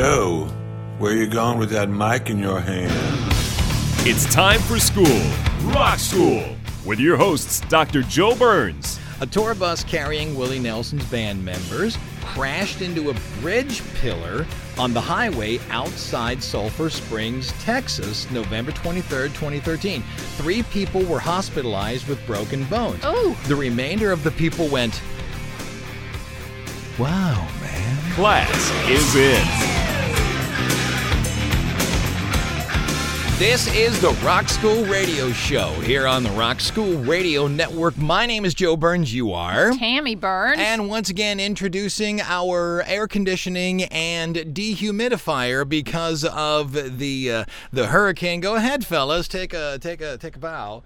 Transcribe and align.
Hey 0.00 0.06
Joe, 0.06 0.48
where 0.96 1.14
you 1.14 1.26
going 1.26 1.58
with 1.58 1.68
that 1.72 1.90
mic 1.90 2.30
in 2.30 2.38
your 2.38 2.58
hand? 2.58 2.90
It's 4.08 4.24
time 4.32 4.58
for 4.60 4.78
school, 4.78 5.20
Rock 5.74 5.98
School, 5.98 6.56
with 6.86 6.98
your 6.98 7.18
hosts, 7.18 7.60
Dr. 7.68 8.00
Joe 8.00 8.34
Burns. 8.34 8.98
A 9.20 9.26
tour 9.26 9.54
bus 9.54 9.84
carrying 9.84 10.34
Willie 10.38 10.58
Nelson's 10.58 11.04
band 11.04 11.44
members 11.44 11.98
crashed 12.22 12.80
into 12.80 13.10
a 13.10 13.14
bridge 13.42 13.82
pillar 13.96 14.46
on 14.78 14.94
the 14.94 15.00
highway 15.02 15.58
outside 15.68 16.42
Sulphur 16.42 16.88
Springs, 16.88 17.52
Texas, 17.62 18.30
November 18.30 18.72
23, 18.72 19.28
2013. 19.28 20.02
Three 20.38 20.62
people 20.62 21.04
were 21.04 21.20
hospitalized 21.20 22.08
with 22.08 22.26
broken 22.26 22.64
bones. 22.64 23.02
Oh. 23.02 23.38
The 23.48 23.56
remainder 23.56 24.12
of 24.12 24.24
the 24.24 24.30
people 24.30 24.66
went, 24.68 25.02
Wow, 26.98 27.46
man. 27.60 28.12
Class 28.14 28.88
is 28.88 29.14
in. 29.14 29.69
This 33.40 33.74
is 33.74 33.98
the 34.02 34.10
Rock 34.22 34.50
School 34.50 34.84
Radio 34.84 35.32
Show 35.32 35.70
here 35.80 36.06
on 36.06 36.22
the 36.22 36.30
Rock 36.32 36.60
School 36.60 36.98
Radio 36.98 37.46
Network. 37.46 37.96
My 37.96 38.26
name 38.26 38.44
is 38.44 38.52
Joe 38.52 38.76
Burns. 38.76 39.14
You 39.14 39.32
are. 39.32 39.72
Tammy 39.72 40.14
Burns. 40.14 40.60
And 40.60 40.90
once 40.90 41.08
again, 41.08 41.40
introducing 41.40 42.20
our 42.20 42.82
air 42.82 43.08
conditioning 43.08 43.84
and 43.84 44.36
dehumidifier 44.36 45.66
because 45.66 46.22
of 46.22 46.98
the 46.98 47.32
uh, 47.32 47.44
the 47.72 47.86
hurricane. 47.86 48.40
Go 48.40 48.56
ahead, 48.56 48.84
fellas, 48.84 49.26
take 49.26 49.54
a 49.54 49.78
take 49.80 50.02
a 50.02 50.18
take 50.18 50.36
a 50.36 50.38
bow. 50.38 50.82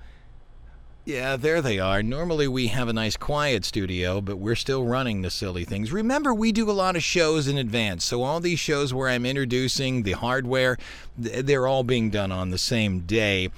Yeah, 1.06 1.36
there 1.36 1.60
they 1.60 1.78
are. 1.78 2.02
Normally 2.02 2.48
we 2.48 2.69
have 2.69 2.88
a 2.88 2.94
nice 2.94 3.19
quiet 3.19 3.66
studio, 3.66 4.22
but 4.22 4.38
we're 4.38 4.55
still 4.55 4.86
running 4.86 5.20
the 5.20 5.28
silly 5.28 5.66
things. 5.66 5.92
Remember, 5.92 6.33
we 6.33 6.50
do 6.50 6.70
a 6.70 6.72
lot 6.72 6.96
of 6.96 7.02
shows 7.02 7.46
in 7.46 7.58
advance, 7.58 8.06
so 8.06 8.22
all 8.22 8.41
these 8.41 8.58
shows 8.58 8.94
where 8.94 9.11
I'm 9.11 9.27
introducing 9.27 10.05
the 10.05 10.12
hardware, 10.12 10.78
they're 11.19 11.66
all 11.66 11.84
being 11.84 12.08
done 12.08 12.33
on 12.33 12.48
the 12.48 12.56
same 12.56 13.00
day. 13.00 13.50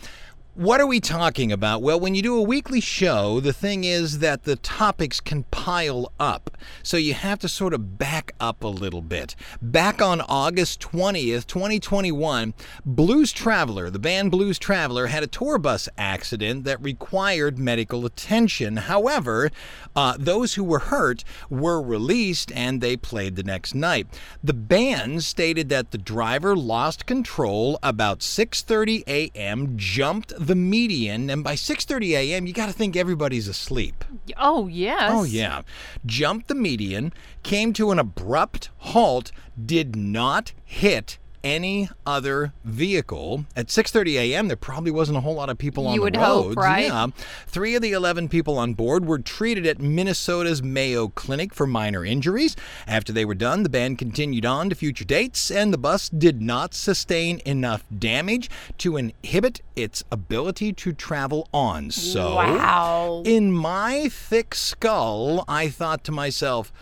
What 0.57 0.81
are 0.81 0.87
we 0.87 1.01
talking 1.01 1.53
about? 1.53 1.83
Well, 1.83 2.01
when 2.01 2.15
you 2.15 2.23
do 2.23 2.39
a 2.39 2.43
weekly 2.43 2.81
show, 2.81 3.41
the 3.41 3.53
thing 3.53 3.85
is 3.85 4.21
that 4.21 4.45
the 4.45 4.57
topics 4.57 5.21
can 5.21 5.43
pile 5.51 6.11
up. 6.19 6.57
So 6.83 6.97
you 6.97 7.13
have 7.13 7.39
to 7.41 7.49
sort 7.49 7.75
of 7.75 7.99
back 7.99 8.33
up 8.41 8.65
a 8.65 8.69
little 8.69 9.03
bit. 9.03 9.37
Back 9.61 10.01
on 10.01 10.23
August 10.23 10.81
20th, 10.81 11.47
2021, 11.47 12.55
Blues 12.87 13.33
Traveler, 13.33 13.91
the 13.91 13.99
band 13.99 14.31
Blues 14.31 14.59
Traveler, 14.59 15.09
had 15.09 15.23
a 15.23 15.27
tour 15.27 15.59
bus 15.59 15.91
accident 15.99 16.65
that 16.65 16.81
required 16.81 17.59
medical 17.59 18.07
attention. 18.07 18.79
However, 18.79 19.51
uh, 19.95 20.17
those 20.19 20.55
who 20.55 20.65
were 20.65 20.79
hurt 20.79 21.23
were 21.51 21.83
released 21.83 22.51
and 22.53 22.81
they 22.81 22.97
played 22.97 23.37
the 23.37 23.43
next 23.43 23.75
night. 23.75 24.07
The 24.43 24.55
band 24.55 25.23
stated 25.23 25.69
that 25.69 25.91
the 25.91 25.99
driver 25.99 26.57
lost 26.57 27.05
control 27.05 27.79
about 27.83 28.21
6:30 28.21 29.05
a.m., 29.07 29.75
jumped 29.77 30.33
the 30.47 30.55
median, 30.55 31.29
and 31.29 31.43
by 31.43 31.55
6:30 31.55 32.11
a.m., 32.17 32.47
you 32.47 32.53
got 32.53 32.67
to 32.67 32.73
think 32.73 32.97
everybody's 32.97 33.49
asleep. 33.49 34.05
oh 34.39 34.69
yes. 34.69 35.11
Oh, 35.13 35.25
yeah. 35.25 35.63
Jumped 36.05 36.49
the 36.49 36.55
median, 36.55 37.13
came 37.43 37.73
to 37.75 37.91
an 37.91 37.99
abrupt 37.99 38.71
halt, 38.79 39.33
did 39.65 39.97
not 39.97 40.53
hit 40.65 41.19
any 41.47 41.89
other 42.05 42.53
vehicle. 42.65 43.45
At 43.55 43.69
6:30 43.69 44.15
a.m., 44.17 44.49
there 44.49 44.57
probably 44.57 44.91
wasn't 44.91 45.19
a 45.19 45.21
whole 45.21 45.35
lot 45.35 45.49
of 45.49 45.57
people 45.59 45.87
on 45.87 45.95
You 45.95 46.01
the 46.01 46.05
would 46.05 46.17
hope, 46.17 46.47
roads. 46.47 46.57
right? 46.57 46.87
Yeah. 46.87 47.07
Three 47.47 47.77
of 47.77 47.83
the 47.83 47.93
11 47.93 48.29
people 48.29 48.59
on 48.59 48.75
board 48.75 49.07
were 49.07 49.21
treated 49.21 49.65
at 49.67 49.81
Minnesota's 49.81 50.63
Mayo 50.63 51.09
Clinic 51.09 51.55
for 51.55 51.67
minor 51.67 52.05
injuries. 52.05 52.57
After 52.87 53.13
they 53.13 53.25
were 53.25 53.35
done, 53.37 53.63
the 53.63 53.69
band 53.69 53.99
continued 53.99 54.45
on 54.45 54.69
to 54.71 54.75
future 54.75 55.05
dates, 55.05 55.51
and 55.51 55.73
the 55.73 55.79
bus 55.79 56.09
did 56.09 56.43
not 56.43 56.75
sustain 56.75 57.41
enough 57.45 57.85
damage 57.97 58.51
to 58.79 58.97
inhibit 58.97 59.61
its 59.77 60.03
ability 60.11 60.73
to 60.73 60.93
travel 60.93 61.49
on. 61.55 61.91
So, 61.93 62.35
Wow. 62.35 63.23
in 63.25 63.53
my 63.53 64.09
thick 64.09 64.55
skull, 64.55 65.45
I 65.47 65.69
thought 65.69 66.03
to 66.05 66.13
myself, 66.13 66.73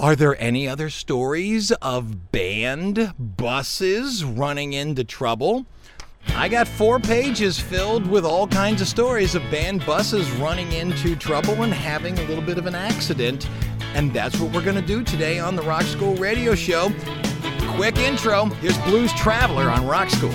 are 0.00 0.16
there 0.16 0.40
any 0.40 0.66
other 0.66 0.88
stories 0.88 1.72
of 1.72 2.32
band 2.32 3.12
buses 3.18 4.24
running 4.24 4.72
into 4.72 5.04
trouble? 5.04 5.66
I 6.28 6.48
got 6.48 6.66
four 6.66 6.98
pages 6.98 7.60
filled 7.60 8.06
with 8.06 8.24
all 8.24 8.46
kinds 8.46 8.80
of 8.80 8.88
stories 8.88 9.34
of 9.34 9.42
band 9.50 9.84
buses 9.84 10.30
running 10.32 10.72
into 10.72 11.16
trouble 11.16 11.62
and 11.64 11.72
having 11.72 12.18
a 12.18 12.22
little 12.24 12.42
bit 12.42 12.56
of 12.56 12.64
an 12.64 12.74
accident. 12.74 13.46
And 13.94 14.10
that's 14.14 14.40
what 14.40 14.54
we're 14.54 14.64
going 14.64 14.80
to 14.80 14.86
do 14.86 15.04
today 15.04 15.38
on 15.38 15.54
the 15.54 15.62
Rock 15.62 15.82
School 15.82 16.14
Radio 16.16 16.54
Show. 16.54 16.90
Quick 17.72 17.98
intro 17.98 18.46
here's 18.46 18.78
Blues 18.78 19.12
Traveler 19.12 19.68
on 19.70 19.86
Rock 19.86 20.08
School. 20.08 20.32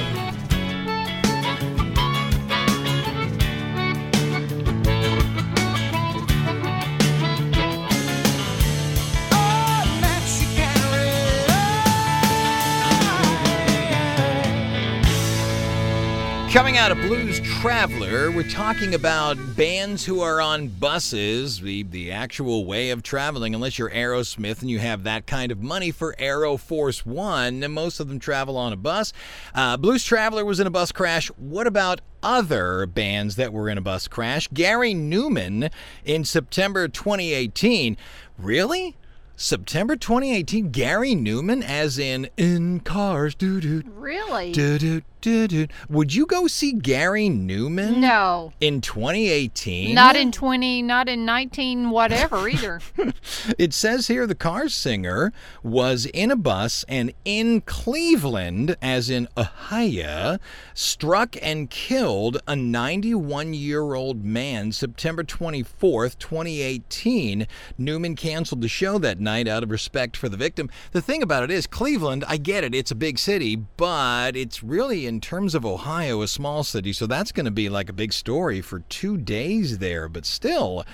Coming 16.56 16.78
out 16.78 16.90
of 16.90 16.98
Blues 17.00 17.42
Traveler, 17.42 18.32
we're 18.32 18.50
talking 18.50 18.96
about 18.96 19.36
bands 19.58 20.06
who 20.06 20.22
are 20.22 20.40
on 20.40 20.70
buses, 20.70 21.60
the, 21.60 21.84
the 21.84 22.14
actual 22.14 22.64
way 22.64 22.92
of 22.92 23.04
traveling, 23.04 23.54
unless 23.54 23.78
you're 23.78 23.90
Aerosmith 23.90 24.62
and 24.62 24.70
you 24.70 24.80
have 24.80 25.04
that 25.04 25.28
kind 25.28 25.52
of 25.52 25.62
money 25.62 25.92
for 25.92 26.16
Aero 26.18 26.56
Force 26.56 27.06
One. 27.06 27.60
Most 27.74 28.00
of 28.00 28.08
them 28.08 28.20
travel 28.20 28.56
on 28.56 28.72
a 28.72 28.78
bus. 28.78 29.12
Uh, 29.54 29.76
Blues 29.76 30.06
Traveler 30.06 30.46
was 30.46 30.62
in 30.62 30.66
a 30.66 30.70
bus 30.72 30.94
crash. 30.94 31.28
What 31.32 31.68
about 31.68 32.00
other 32.24 32.86
bands 32.86 33.36
that 33.36 33.52
were 33.52 33.68
in 33.68 33.78
a 33.78 33.82
bus 33.82 34.08
crash? 34.08 34.48
Gary 34.54 34.94
Numan 34.94 35.70
in 36.06 36.24
September 36.24 36.88
2018. 36.88 37.98
Really? 38.38 38.96
September 39.36 39.98
2018, 39.98 40.72
Gary 40.72 41.14
Numan, 41.14 41.62
as 41.62 42.00
in 42.00 42.30
in 42.38 42.80
cars, 42.80 43.36
doo 43.36 43.60
doo 43.60 43.84
Really? 43.86 44.54
doo 44.54 44.78
doo 44.78 45.02
Would 45.25 46.13
you 46.13 46.25
go 46.25 46.47
see 46.47 46.74
Gary 46.74 47.30
Numan? 47.30 47.97
No. 47.97 48.53
In 48.59 48.81
2018? 48.81 49.94
Not 49.94 50.16
in 50.16 50.31
20, 50.31 50.81
not 50.81 51.09
in 51.09 51.25
19, 51.25 51.90
whatever 51.90 52.47
either. 52.47 52.81
It 53.59 53.74
says 53.74 54.08
here 54.08 54.25
the 54.25 54.36
car 54.36 54.69
singer 54.69 55.31
was 55.62 56.08
in 56.08 56.31
a 56.31 56.36
bus 56.36 56.84
and 56.88 57.13
in 57.24 57.62
Cleveland, 57.62 58.75
as 58.81 59.09
in 59.09 59.28
Ohio, 59.38 60.40
struck 60.74 61.36
and 61.42 61.69
killed 61.69 62.40
a 62.47 62.56
91 62.56 63.53
year 63.53 63.94
old 63.94 64.24
man 64.24 64.72
September 64.72 65.24
24th, 65.24 66.18
2018. 66.18 67.48
Numan 67.80 68.18
canceled 68.18 68.62
the 68.62 68.68
show 68.68 68.98
that 68.98 69.19
night 69.19 69.48
out 69.48 69.63
of 69.63 69.69
respect 69.72 70.18
for 70.18 70.30
the 70.30 70.38
victim. 70.38 70.69
The 70.92 71.01
thing 71.01 71.22
about 71.22 71.44
it 71.44 71.51
is, 71.51 71.68
Cleveland, 71.68 72.24
I 72.27 72.38
get 72.38 72.63
it, 72.63 72.74
it's 72.74 72.92
a 72.92 72.95
big 72.95 73.19
city, 73.19 73.56
but 73.56 74.36
it's 74.36 74.63
really, 74.63 75.06
in 75.06 75.14
terms 75.21 75.56
of 75.56 75.65
Ohio, 75.65 76.21
a 76.21 76.27
small 76.27 76.63
city, 76.63 76.94
so 76.94 77.07
that's 77.07 77.31
going 77.31 77.45
to 77.45 77.51
be 77.51 77.69
like 77.69 77.89
a 77.89 77.94
big 77.94 78.13
story 78.13 78.62
for 78.62 78.79
two 78.79 79.17
days 79.17 79.77
there, 79.79 80.07
but 80.07 80.25
still. 80.25 80.85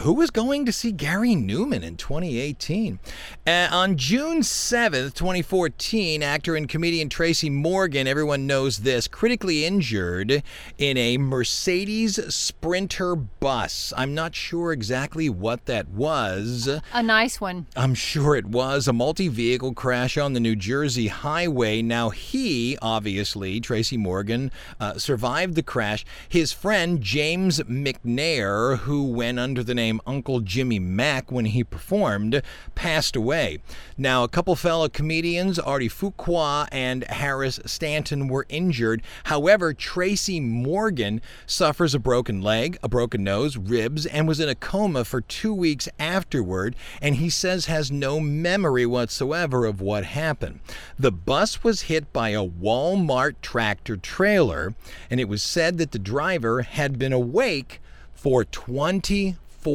Who 0.00 0.12
was 0.12 0.30
going 0.30 0.66
to 0.66 0.72
see 0.72 0.92
Gary 0.92 1.34
Numan 1.34 1.82
in 1.82 1.96
2018? 1.96 2.98
Uh, 3.46 3.68
on 3.70 3.96
June 3.96 4.40
7th, 4.40 5.14
2014, 5.14 6.22
actor 6.22 6.54
and 6.54 6.68
comedian 6.68 7.08
Tracy 7.08 7.48
Morgan, 7.48 8.06
everyone 8.06 8.46
knows 8.46 8.78
this, 8.78 9.08
critically 9.08 9.64
injured 9.64 10.42
in 10.76 10.98
a 10.98 11.16
Mercedes 11.16 12.22
Sprinter 12.34 13.16
bus. 13.16 13.94
I'm 13.96 14.14
not 14.14 14.34
sure 14.34 14.70
exactly 14.70 15.30
what 15.30 15.64
that 15.64 15.88
was. 15.88 16.68
A 16.92 17.02
nice 17.02 17.40
one. 17.40 17.66
I'm 17.74 17.94
sure 17.94 18.36
it 18.36 18.46
was 18.46 18.86
a 18.86 18.92
multi 18.92 19.28
vehicle 19.28 19.72
crash 19.72 20.18
on 20.18 20.34
the 20.34 20.40
New 20.40 20.56
Jersey 20.56 21.06
highway. 21.06 21.80
Now, 21.80 22.10
he, 22.10 22.76
obviously, 22.82 23.60
Tracy 23.60 23.96
Morgan, 23.96 24.52
uh, 24.78 24.98
survived 24.98 25.54
the 25.54 25.62
crash. 25.62 26.04
His 26.28 26.52
friend, 26.52 27.00
James 27.00 27.60
McNair, 27.60 28.80
who 28.80 29.04
went 29.04 29.38
under 29.38 29.64
the 29.64 29.74
name 29.74 29.85
Uncle 30.06 30.40
Jimmy 30.40 30.78
Mack 30.78 31.30
when 31.30 31.46
he 31.46 31.64
performed, 31.64 32.42
passed 32.74 33.16
away. 33.16 33.58
Now, 33.96 34.24
a 34.24 34.28
couple 34.28 34.56
fellow 34.56 34.88
comedians, 34.88 35.58
Ardie 35.58 35.90
Fuqua 35.90 36.68
and 36.72 37.04
Harris 37.04 37.60
Stanton, 37.66 38.28
were 38.28 38.46
injured. 38.48 39.02
However, 39.24 39.72
Tracy 39.72 40.40
Morgan 40.40 41.20
suffers 41.46 41.94
a 41.94 41.98
broken 41.98 42.42
leg, 42.42 42.78
a 42.82 42.88
broken 42.88 43.24
nose, 43.24 43.56
ribs, 43.56 44.06
and 44.06 44.28
was 44.28 44.40
in 44.40 44.48
a 44.48 44.54
coma 44.54 45.04
for 45.04 45.20
two 45.20 45.54
weeks 45.54 45.88
afterward, 45.98 46.76
and 47.00 47.16
he 47.16 47.30
says 47.30 47.66
has 47.66 47.90
no 47.90 48.20
memory 48.20 48.86
whatsoever 48.86 49.64
of 49.64 49.80
what 49.80 50.04
happened. 50.04 50.60
The 50.98 51.12
bus 51.12 51.62
was 51.62 51.82
hit 51.82 52.12
by 52.12 52.30
a 52.30 52.46
Walmart 52.46 53.36
tractor 53.42 53.96
trailer, 53.96 54.74
and 55.10 55.20
it 55.20 55.28
was 55.28 55.42
said 55.42 55.78
that 55.78 55.92
the 55.92 55.98
driver 55.98 56.62
had 56.62 56.98
been 56.98 57.12
awake 57.12 57.80
for 58.14 58.44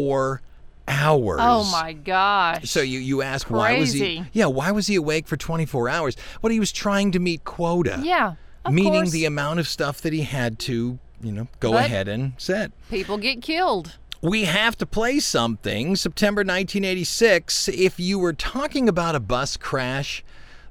24 0.02 0.42
hours. 0.88 1.40
Oh 1.42 1.70
my 1.72 1.94
gosh. 1.94 2.70
So 2.70 2.82
you, 2.82 3.00
you 3.00 3.22
ask 3.22 3.50
why 3.50 3.78
was 3.78 3.94
he 3.94 4.24
Yeah, 4.34 4.46
why 4.46 4.72
was 4.72 4.88
he 4.88 4.96
awake 4.96 5.28
for 5.28 5.36
24 5.38 5.90
hours? 5.90 6.16
Well, 6.42 6.52
he 6.52 6.60
was 6.60 6.72
trying 6.72 7.12
to 7.12 7.20
meet 7.20 7.44
quota. 7.44 8.00
Yeah. 8.04 8.36
Of 8.64 8.74
meaning 8.74 8.94
course. 8.94 9.12
the 9.12 9.26
amount 9.26 9.60
of 9.60 9.68
stuff 9.68 10.02
that 10.02 10.14
he 10.14 10.22
had 10.22 10.60
to, 10.60 11.00
you 11.22 11.32
know, 11.32 11.48
go 11.60 11.72
But- 11.74 11.86
ahead 11.86 12.08
and 12.08 12.34
set. 12.38 12.72
people 12.90 13.18
get 13.18 13.42
killed. 13.42 13.98
We 14.24 14.44
have 14.46 14.78
to 14.78 14.86
play 14.86 15.20
something. 15.20 15.96
September 15.96 16.42
1986. 16.42 17.68
If 17.70 18.00
you 18.00 18.20
were 18.20 18.34
talking 18.34 18.88
about 18.88 19.16
a 19.16 19.20
bus 19.20 19.58
crash 19.58 20.24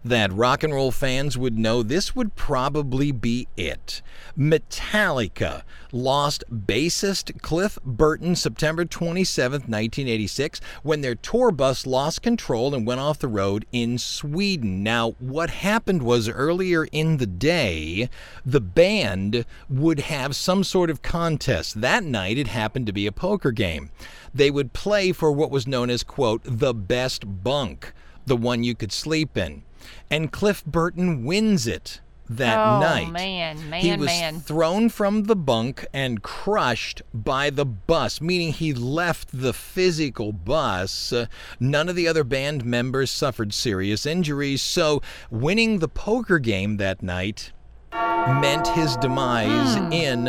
that 0.05 0.33
rock 0.33 0.63
and 0.63 0.73
roll 0.73 0.91
fans 0.91 1.37
would 1.37 1.59
know, 1.59 1.83
this 1.83 2.17
would 2.17 2.35
probably 2.35 3.13
be 3.13 3.47
it. 3.57 4.01
Metallica 4.39 5.63
lost 5.93 6.45
bassist 6.51 7.41
Cliff 7.43 7.79
Burton 7.85 8.35
September 8.35 8.85
27, 8.85 9.53
1986, 9.53 10.61
when 10.83 11.01
their 11.01 11.15
tour 11.15 11.51
bus 11.51 11.87
lost 11.87 12.23
control 12.23 12.75
and 12.75 12.87
went 12.87 13.01
off 13.01 13.19
the 13.19 13.29
road 13.29 13.67
in 13.73 13.99
Sweden. 13.99 14.83
Now, 14.83 15.11
what 15.19 15.51
happened 15.51 16.03
was 16.03 16.29
earlier 16.29 16.87
in 16.93 17.19
the 17.19 17.27
day, 17.27 18.09
the 18.45 18.61
band 18.61 19.45
would 19.69 20.01
have 20.01 20.35
some 20.35 20.65
sort 20.65 20.91
of 20.91 21.03
contest. 21.03 21.81
That 21.81 22.05
night, 22.05 22.39
it 22.39 22.49
happened 22.49 22.87
to 22.87 22.93
be 22.93 23.07
a 23.07 23.13
poker 23.13 23.53
game. 23.53 23.91
They 24.33 24.51
would 24.51 24.73
play 24.73 25.13
for 25.13 25.33
what 25.33 25.51
was 25.51 25.67
known 25.67 25.91
as, 25.91 26.03
quote, 26.03 26.41
the 26.45 26.73
best 26.73 27.43
bunk, 27.43 27.93
the 28.25 28.37
one 28.37 28.63
you 28.63 28.75
could 28.75 28.93
sleep 28.93 29.37
in. 29.37 29.63
And 30.11 30.33
Cliff 30.33 30.65
Burton 30.65 31.25
wins 31.25 31.67
it 31.67 32.01
that 32.29 32.57
oh 32.59 32.79
night. 32.79 33.11
man, 33.11 33.69
man, 33.71 33.81
He 33.81 33.91
was 33.97 34.07
man. 34.07 34.39
thrown 34.41 34.89
from 34.89 35.25
the 35.25 35.35
bunk 35.35 35.85
and 35.93 36.23
crushed 36.23 37.03
by 37.13 37.51
the 37.51 37.65
bus, 37.65 38.21
meaning 38.21 38.53
he 38.53 38.73
left 38.73 39.29
the 39.33 39.53
physical 39.53 40.33
bus. 40.33 41.13
Uh, 41.13 41.27
none 41.59 41.89
of 41.89 41.97
the 41.97 42.07
other 42.07 42.23
band 42.23 42.65
members 42.65 43.11
suffered 43.11 43.53
serious 43.53 44.07
injuries, 44.07 44.63
so 44.63 45.03
winning 45.29 45.81
the 45.81 45.89
poker 45.89 46.39
game 46.39 46.77
that 46.77 47.03
night 47.03 47.53
meant 47.93 48.69
his 48.69 48.97
demise 48.99 49.75
in 49.93 50.25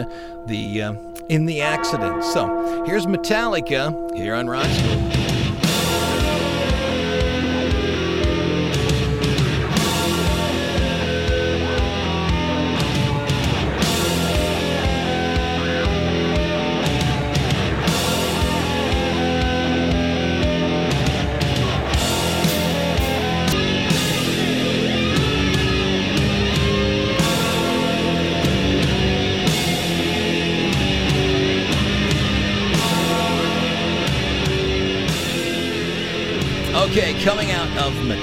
the 0.47 0.81
uh, 0.81 0.93
in 1.29 1.45
the 1.45 1.61
accident. 1.61 2.23
So 2.23 2.83
here's 2.83 3.05
Metallica 3.05 4.15
here 4.17 4.33
on 4.33 4.47
Rock 4.49 4.65
School. 4.65 5.20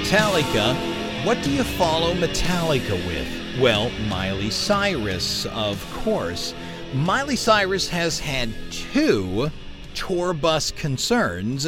Metallica, 0.08 0.74
what 1.26 1.42
do 1.42 1.50
you 1.50 1.62
follow 1.62 2.14
Metallica 2.14 2.92
with? 3.06 3.60
Well, 3.60 3.90
Miley 4.08 4.48
Cyrus, 4.48 5.44
of 5.44 5.86
course. 6.02 6.54
Miley 6.94 7.36
Cyrus 7.36 7.90
has 7.90 8.18
had 8.18 8.48
two 8.70 9.50
tour 9.92 10.32
bus 10.32 10.70
concerns, 10.70 11.66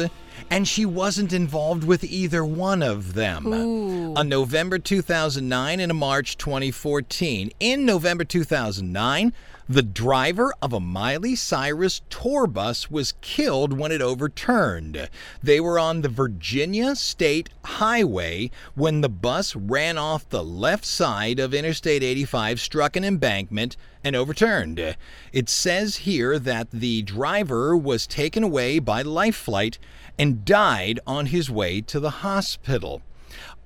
and 0.49 0.67
she 0.67 0.87
wasn't 0.87 1.33
involved 1.33 1.83
with 1.83 2.03
either 2.03 2.43
one 2.43 2.81
of 2.81 3.13
them. 3.13 3.45
Ooh. 3.45 4.15
A 4.15 4.23
November 4.23 4.79
2009 4.79 5.79
and 5.79 5.91
a 5.91 5.93
March 5.93 6.35
2014. 6.39 7.51
In 7.59 7.85
November 7.85 8.23
2009, 8.23 9.33
the 9.71 9.81
driver 9.81 10.53
of 10.61 10.73
a 10.73 10.81
Miley 10.81 11.33
Cyrus 11.33 12.01
tour 12.09 12.45
bus 12.45 12.91
was 12.91 13.13
killed 13.21 13.71
when 13.71 13.89
it 13.89 14.01
overturned. 14.01 15.09
They 15.41 15.61
were 15.61 15.79
on 15.79 16.01
the 16.01 16.09
Virginia 16.09 16.93
State 16.93 17.47
Highway 17.63 18.51
when 18.75 18.99
the 18.99 19.07
bus 19.07 19.55
ran 19.55 19.97
off 19.97 20.27
the 20.27 20.43
left 20.43 20.83
side 20.83 21.39
of 21.39 21.53
Interstate 21.53 22.03
85, 22.03 22.59
struck 22.59 22.97
an 22.97 23.05
embankment, 23.05 23.77
and 24.03 24.13
overturned. 24.13 24.97
It 25.31 25.47
says 25.47 25.97
here 25.97 26.37
that 26.37 26.71
the 26.71 27.03
driver 27.03 27.77
was 27.77 28.05
taken 28.05 28.43
away 28.43 28.79
by 28.79 29.03
life 29.03 29.37
flight 29.37 29.79
and 30.19 30.43
died 30.43 30.99
on 31.07 31.27
his 31.27 31.49
way 31.49 31.79
to 31.79 32.01
the 32.01 32.09
hospital. 32.09 33.01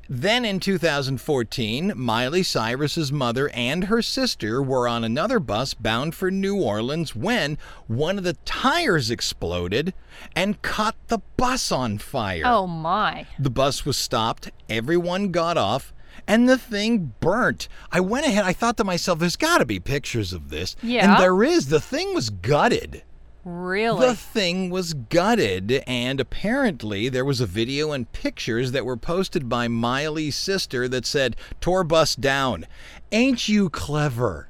Then 0.08 0.46
in 0.46 0.60
2014, 0.60 1.94
Miley 1.96 2.44
Cyrus's 2.44 3.12
mother 3.12 3.50
and 3.50 3.86
her 3.86 4.02
sister 4.04 4.62
were 4.62 4.88
on 4.88 5.04
another 5.04 5.40
bus 5.40 5.74
bound 5.74 6.14
for 6.14 6.30
New 6.30 6.62
Orleans 6.62 7.16
when 7.16 7.58
one 7.88 8.20
of 8.20 8.24
the 8.24 8.34
tires 8.46 9.10
exploded 9.10 9.94
and 10.36 10.62
caught 10.62 10.96
the 11.08 11.20
bus 11.38 11.72
on 11.72 11.98
fire. 11.98 12.44
oh 12.46 12.68
my. 12.68 13.26
The 13.40 13.50
bus 13.50 13.84
was 13.84 13.98
stopped, 13.98 14.52
everyone 14.70 15.32
got 15.32 15.58
off, 15.58 15.92
and 16.28 16.48
the 16.48 16.58
thing 16.58 17.14
burnt. 17.20 17.68
I 17.92 18.00
went 18.00 18.28
ahead, 18.28 18.46
I 18.46 18.54
thought 18.54 18.78
to 18.78 18.84
myself, 18.84 19.18
there's 19.18 19.36
got 19.36 19.58
to 19.58 19.66
be 19.66 19.80
pictures 19.80 20.34
of 20.34 20.50
this. 20.50 20.76
Yeah. 20.84 21.14
And 21.16 21.22
there 21.22 21.44
is. 21.44 21.70
The 21.70 21.82
thing 21.82 22.14
was 22.14 22.30
gutted. 22.30 23.02
Really? 23.46 24.08
The 24.08 24.16
thing 24.16 24.72
was 24.72 24.96
gutted, 24.96 25.84
and 25.86 26.20
apparently 26.20 27.10
there 27.10 27.24
was 27.24 27.40
a 27.40 27.46
video 27.46 27.92
and 27.92 28.12
pictures 28.12 28.72
that 28.72 28.86
were 28.86 28.98
posted 28.98 29.48
by 29.48 29.68
Miley's 29.68 30.36
sister 30.36 30.88
that 30.88 31.06
said, 31.06 31.36
Tour 31.62 31.84
bus 31.84 32.16
down. 32.16 32.66
Ain't 33.12 33.48
you 33.48 33.70
clever? 33.70 34.50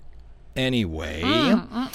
Anyway, 0.56 1.22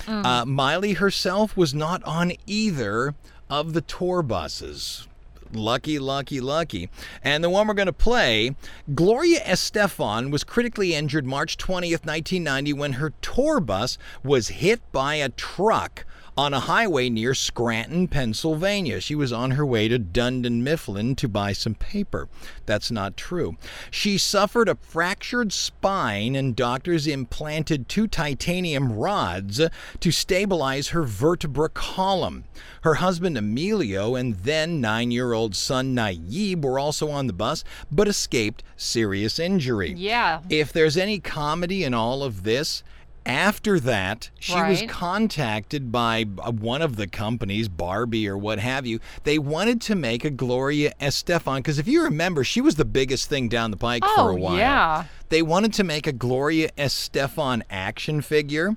uh, 0.06 0.44
Miley 0.46 0.92
herself 0.92 1.56
was 1.56 1.72
not 1.72 2.04
on 2.04 2.32
either 2.46 3.14
of 3.48 3.72
the 3.72 3.80
tour 3.80 4.20
buses. 4.20 5.08
Lucky, 5.52 5.98
lucky, 5.98 6.38
lucky. 6.40 6.90
And 7.24 7.42
the 7.42 7.48
one 7.48 7.66
we're 7.66 7.74
going 7.74 7.86
to 7.86 7.94
play, 7.94 8.54
Gloria 8.94 9.40
Estefan 9.40 10.30
was 10.30 10.44
critically 10.44 10.94
injured 10.94 11.24
March 11.24 11.56
20th, 11.56 12.04
1990, 12.04 12.74
when 12.74 12.92
her 12.94 13.14
tour 13.22 13.58
bus 13.58 13.96
was 14.22 14.48
hit 14.48 14.80
by 14.92 15.14
a 15.14 15.30
truck 15.30 16.04
on 16.40 16.54
a 16.54 16.60
highway 16.60 17.10
near 17.10 17.34
Scranton, 17.34 18.08
Pennsylvania. 18.08 18.98
She 18.98 19.14
was 19.14 19.30
on 19.30 19.50
her 19.50 19.66
way 19.66 19.88
to 19.88 19.98
Dunder 19.98 20.48
Mifflin 20.48 21.14
to 21.16 21.28
buy 21.28 21.52
some 21.52 21.74
paper. 21.74 22.30
That's 22.64 22.90
not 22.90 23.14
true. 23.14 23.58
She 23.90 24.16
suffered 24.16 24.66
a 24.66 24.76
fractured 24.76 25.52
spine, 25.52 26.34
and 26.34 26.56
doctors 26.56 27.06
implanted 27.06 27.90
two 27.90 28.06
titanium 28.06 28.90
rods 28.90 29.60
to 30.00 30.10
stabilize 30.10 30.88
her 30.88 31.02
vertebra 31.02 31.68
column. 31.68 32.44
Her 32.84 32.94
husband 32.94 33.36
Emilio 33.36 34.14
and 34.14 34.34
then 34.36 34.80
nine 34.80 35.10
year 35.10 35.34
old 35.34 35.54
son 35.54 35.94
Nayib 35.94 36.62
were 36.62 36.78
also 36.78 37.10
on 37.10 37.26
the 37.26 37.34
bus, 37.34 37.64
but 37.92 38.08
escaped 38.08 38.62
serious 38.78 39.38
injury. 39.38 39.92
Yeah. 39.92 40.40
If 40.48 40.72
there's 40.72 40.96
any 40.96 41.18
comedy 41.18 41.84
in 41.84 41.92
all 41.92 42.22
of 42.22 42.44
this, 42.44 42.82
After 43.26 43.78
that, 43.80 44.30
she 44.38 44.54
was 44.54 44.82
contacted 44.88 45.92
by 45.92 46.24
uh, 46.42 46.52
one 46.52 46.80
of 46.82 46.96
the 46.96 47.06
companies, 47.06 47.68
Barbie 47.68 48.26
or 48.26 48.36
what 48.36 48.58
have 48.58 48.86
you. 48.86 48.98
They 49.24 49.38
wanted 49.38 49.80
to 49.82 49.94
make 49.94 50.24
a 50.24 50.30
Gloria 50.30 50.94
Estefan 51.00 51.56
because 51.58 51.78
if 51.78 51.86
you 51.86 52.02
remember, 52.02 52.44
she 52.44 52.60
was 52.60 52.76
the 52.76 52.84
biggest 52.84 53.28
thing 53.28 53.48
down 53.48 53.70
the 53.70 53.76
pike 53.76 54.02
Oh, 54.04 54.14
for 54.16 54.30
a 54.30 54.36
while. 54.36 54.56
yeah. 54.56 55.04
They 55.28 55.42
wanted 55.42 55.72
to 55.74 55.84
make 55.84 56.06
a 56.06 56.12
Gloria 56.12 56.70
Estefan 56.78 57.62
action 57.70 58.20
figure, 58.22 58.76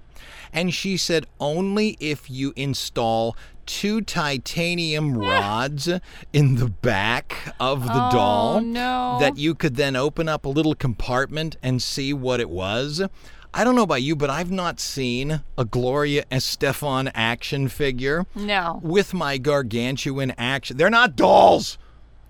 and 0.52 0.74
she 0.74 0.98
said 0.98 1.26
only 1.40 1.98
if 2.00 2.30
you 2.30 2.54
install 2.56 3.36
two 3.66 4.02
titanium 4.02 5.18
rods 5.18 5.90
in 6.34 6.56
the 6.56 6.68
back 6.68 7.56
of 7.60 7.86
the 7.86 8.08
Oh, 8.08 8.12
doll 8.12 8.62
no. 8.62 9.18
that 9.22 9.38
you 9.38 9.56
could 9.56 9.78
then 9.78 9.96
open 9.96 10.28
up 10.28 10.46
a 10.46 10.50
little 10.50 10.76
compartment 10.76 11.56
and 11.64 11.82
see 11.82 12.14
what 12.14 12.40
it 12.42 12.50
was. 12.50 13.02
I 13.54 13.64
don't 13.64 13.76
know 13.76 13.84
about 13.84 14.02
you, 14.02 14.16
but 14.16 14.30
I've 14.30 14.52
not 14.52 14.80
seen 14.80 15.42
a 15.58 15.66
Gloria 15.66 16.26
Estefan 16.32 17.12
action 17.14 17.68
figure 17.68 18.26
No. 18.36 18.80
with 18.84 19.14
my 19.14 19.38
gargantuan 19.38 20.34
action. 20.38 20.78
They're 20.78 20.90
not 20.90 21.16
dolls. 21.16 21.78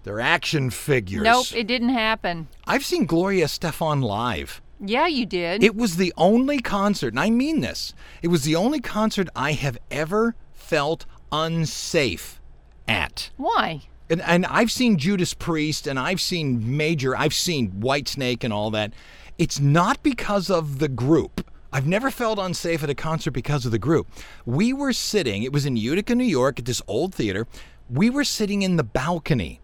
They're 0.03 0.19
action 0.19 0.69
figures. 0.69 1.23
Nope, 1.23 1.47
it 1.55 1.65
didn't 1.65 1.89
happen. 1.89 2.49
I've 2.67 2.83
seen 2.85 3.05
Gloria 3.05 3.45
Estefan 3.45 4.03
live. 4.03 4.61
Yeah, 4.85 5.07
you 5.07 5.25
did. 5.25 5.63
It 5.63 5.77
was 5.77 5.95
the 5.95 6.11
only 6.17 6.59
concert, 6.59 7.13
and 7.13 7.19
I 7.21 7.29
mean 7.29 7.61
this, 7.61 7.93
it 8.21 8.27
was 8.27 8.43
the 8.43 8.55
only 8.57 8.81
concert 8.81 9.29
I 9.33 9.53
have 9.53 9.77
ever 9.89 10.35
felt 10.51 11.05
unsafe 11.31 12.41
at. 12.85 13.29
Why? 13.37 13.83
And, 14.09 14.21
and 14.23 14.45
I've 14.47 14.71
seen 14.71 14.97
Judas 14.97 15.33
Priest 15.33 15.87
and 15.87 15.97
I've 15.97 16.19
seen 16.19 16.75
Major, 16.75 17.15
I've 17.15 17.33
seen 17.33 17.71
Whitesnake 17.71 18.43
and 18.43 18.51
all 18.51 18.69
that. 18.71 18.91
It's 19.37 19.59
not 19.59 20.03
because 20.03 20.49
of 20.49 20.79
the 20.79 20.87
group. 20.87 21.49
I've 21.71 21.87
never 21.87 22.11
felt 22.11 22.37
unsafe 22.37 22.83
at 22.83 22.89
a 22.89 22.95
concert 22.95 23.31
because 23.31 23.65
of 23.65 23.71
the 23.71 23.79
group. 23.79 24.07
We 24.45 24.73
were 24.73 24.93
sitting, 24.93 25.41
it 25.41 25.51
was 25.51 25.65
in 25.65 25.75
Utica, 25.75 26.13
New 26.13 26.23
York, 26.23 26.59
at 26.59 26.65
this 26.65 26.83
old 26.87 27.15
theater. 27.15 27.47
We 27.89 28.11
were 28.11 28.23
sitting 28.23 28.61
in 28.61 28.75
the 28.75 28.83
balcony. 28.83 29.59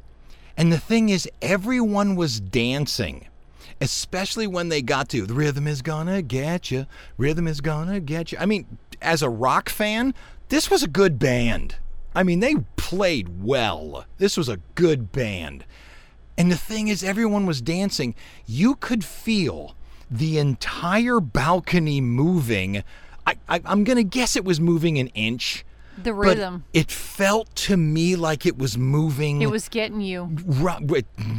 And 0.58 0.74
the 0.74 0.80
thing 0.80 1.10
is, 1.10 1.30
everyone 1.42 2.16
was 2.16 2.40
dancing, 2.40 3.28
especially 3.80 4.48
when 4.48 4.70
they 4.70 4.82
got 4.82 5.08
to 5.10 5.26
the 5.26 5.34
rhythm 5.34 5.68
is 5.68 5.82
gonna 5.82 6.22
get 6.22 6.72
you, 6.72 6.88
rhythm 7.18 7.48
is 7.48 7.62
gonna 7.62 8.00
get 8.00 8.32
you. 8.32 8.40
I 8.40 8.46
mean, 8.46 8.66
as 9.02 9.22
a 9.22 9.30
rock 9.30 9.70
fan, 9.70 10.14
this 10.50 10.70
was 10.70 10.82
a 10.82 10.88
good 10.88 11.20
band. 11.20 11.76
I 12.16 12.24
mean, 12.24 12.40
they 12.40 12.56
played 12.76 13.44
well. 13.44 14.06
This 14.18 14.36
was 14.36 14.50
a 14.50 14.58
good 14.74 15.12
band. 15.12 15.64
And 16.40 16.50
the 16.50 16.58
thing 16.58 16.88
is, 16.88 17.04
everyone 17.04 17.46
was 17.46 17.62
dancing. 17.62 18.16
You 18.48 18.76
could 18.76 19.04
feel 19.04 19.76
the 20.10 20.40
entire 20.40 21.20
balcony 21.20 22.00
moving. 22.00 22.82
I, 23.28 23.36
I, 23.50 23.62
I'm 23.66 23.84
going 23.84 23.98
to 23.98 24.04
guess 24.04 24.38
it 24.38 24.46
was 24.46 24.60
moving 24.60 24.98
an 24.98 25.08
inch. 25.10 25.66
The 25.98 26.12
But 26.12 26.16
rhythm. 26.16 26.64
it 26.74 26.90
felt 26.90 27.54
to 27.58 27.76
me 27.76 28.16
like 28.16 28.46
it 28.46 28.58
was 28.58 28.78
moving. 28.78 29.42
It 29.42 29.52
was 29.52 29.68
getting 29.68 30.00
you. 30.00 30.34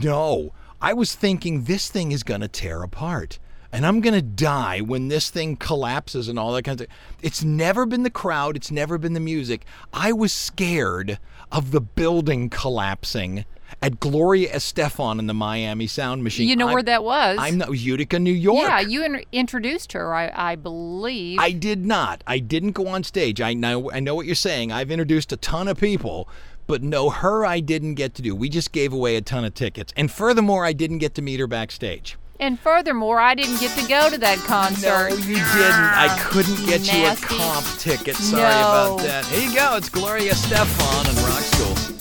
No, 0.02 0.52
I 0.82 0.92
was 0.92 1.14
thinking 1.14 1.64
this 1.64 1.88
thing 1.90 2.12
is 2.12 2.22
going 2.22 2.42
to 2.42 2.48
tear 2.48 2.82
apart. 2.82 3.38
And 3.72 3.86
I'm 3.86 4.00
going 4.02 4.14
to 4.14 4.22
die 4.22 4.80
when 4.80 5.08
this 5.08 5.30
thing 5.30 5.56
collapses 5.56 6.28
and 6.28 6.38
all 6.38 6.52
that 6.52 6.64
kind 6.64 6.78
of 6.78 6.86
thing. 6.88 6.96
It's 7.22 7.42
never 7.42 7.86
been 7.86 8.02
the 8.02 8.10
crowd. 8.10 8.54
It's 8.56 8.70
never 8.70 8.98
been 8.98 9.14
the 9.14 9.20
music. 9.20 9.64
I 9.94 10.12
was 10.12 10.32
scared 10.32 11.18
of 11.50 11.70
the 11.70 11.80
building 11.80 12.50
collapsing 12.50 13.46
at 13.82 14.00
Gloria 14.00 14.50
Estefan 14.54 15.18
in 15.18 15.26
the 15.26 15.34
Miami 15.34 15.86
Sound 15.86 16.22
Machine. 16.24 16.48
You 16.48 16.56
know 16.56 16.66
I'm- 16.66 16.74
where 16.74 16.82
that 16.82 17.04
was? 17.04 17.38
I'm 17.40 17.58
not 17.58 17.76
Utica, 17.76 18.18
New 18.18 18.32
York. 18.32 18.68
Yeah, 18.68 18.80
you 18.80 19.04
in- 19.04 19.24
introduced 19.32 19.92
her, 19.92 20.14
I, 20.14 20.30
I 20.34 20.56
believe. 20.56 21.38
I 21.38 21.52
did 21.52 21.84
not. 21.86 22.22
I 22.26 22.38
didn't 22.38 22.72
go 22.72 22.88
on 22.88 23.04
stage. 23.04 23.40
I 23.40 23.54
know 23.54 23.90
I 23.90 24.00
know 24.00 24.14
what 24.14 24.26
you're 24.26 24.34
saying. 24.34 24.72
I've 24.72 24.90
introduced 24.90 25.32
a 25.32 25.36
ton 25.36 25.68
of 25.68 25.78
people, 25.78 26.28
but 26.66 26.82
no, 26.82 27.10
her 27.10 27.44
I 27.46 27.60
didn't 27.60 27.94
get 27.94 28.14
to 28.14 28.22
do. 28.22 28.34
We 28.34 28.48
just 28.48 28.72
gave 28.72 28.92
away 28.92 29.16
a 29.16 29.20
ton 29.20 29.44
of 29.44 29.54
tickets. 29.54 29.92
And 29.96 30.10
furthermore, 30.10 30.64
I 30.64 30.72
didn't 30.72 30.98
get 30.98 31.14
to 31.14 31.22
meet 31.22 31.40
her 31.40 31.46
backstage. 31.46 32.16
and 32.38 32.58
furthermore, 32.58 33.20
I 33.20 33.34
didn't 33.34 33.60
get 33.60 33.76
to 33.78 33.86
go 33.86 34.08
to 34.08 34.16
that 34.18 34.38
concert. 34.38 35.10
No, 35.10 35.14
you 35.16 35.34
didn't. 35.34 35.44
I 35.44 36.06
ah, 36.08 36.26
couldn't 36.30 36.64
get 36.64 36.90
you 36.90 37.04
a 37.06 37.14
comp 37.16 37.66
ticket. 37.78 38.16
Sorry 38.16 38.42
No. 38.42 38.94
about 38.96 38.98
that. 39.00 39.26
Here 39.26 39.46
you 39.48 39.54
go. 39.54 39.76
It's 39.76 39.90
Gloria 39.90 40.34
Stefan 40.34 41.06
and 41.06 41.18
Rock 41.18 41.40
School. 41.40 41.99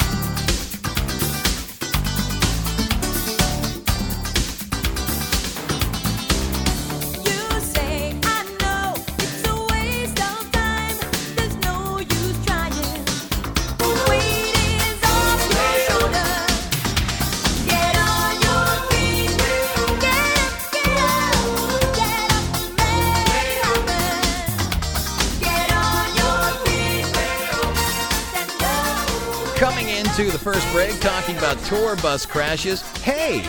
The 30.19 30.37
first 30.37 30.69
break, 30.73 30.99
talking 30.99 31.37
about 31.37 31.57
tour 31.59 31.95
bus 31.95 32.25
crashes. 32.25 32.81
Hey, 32.97 33.39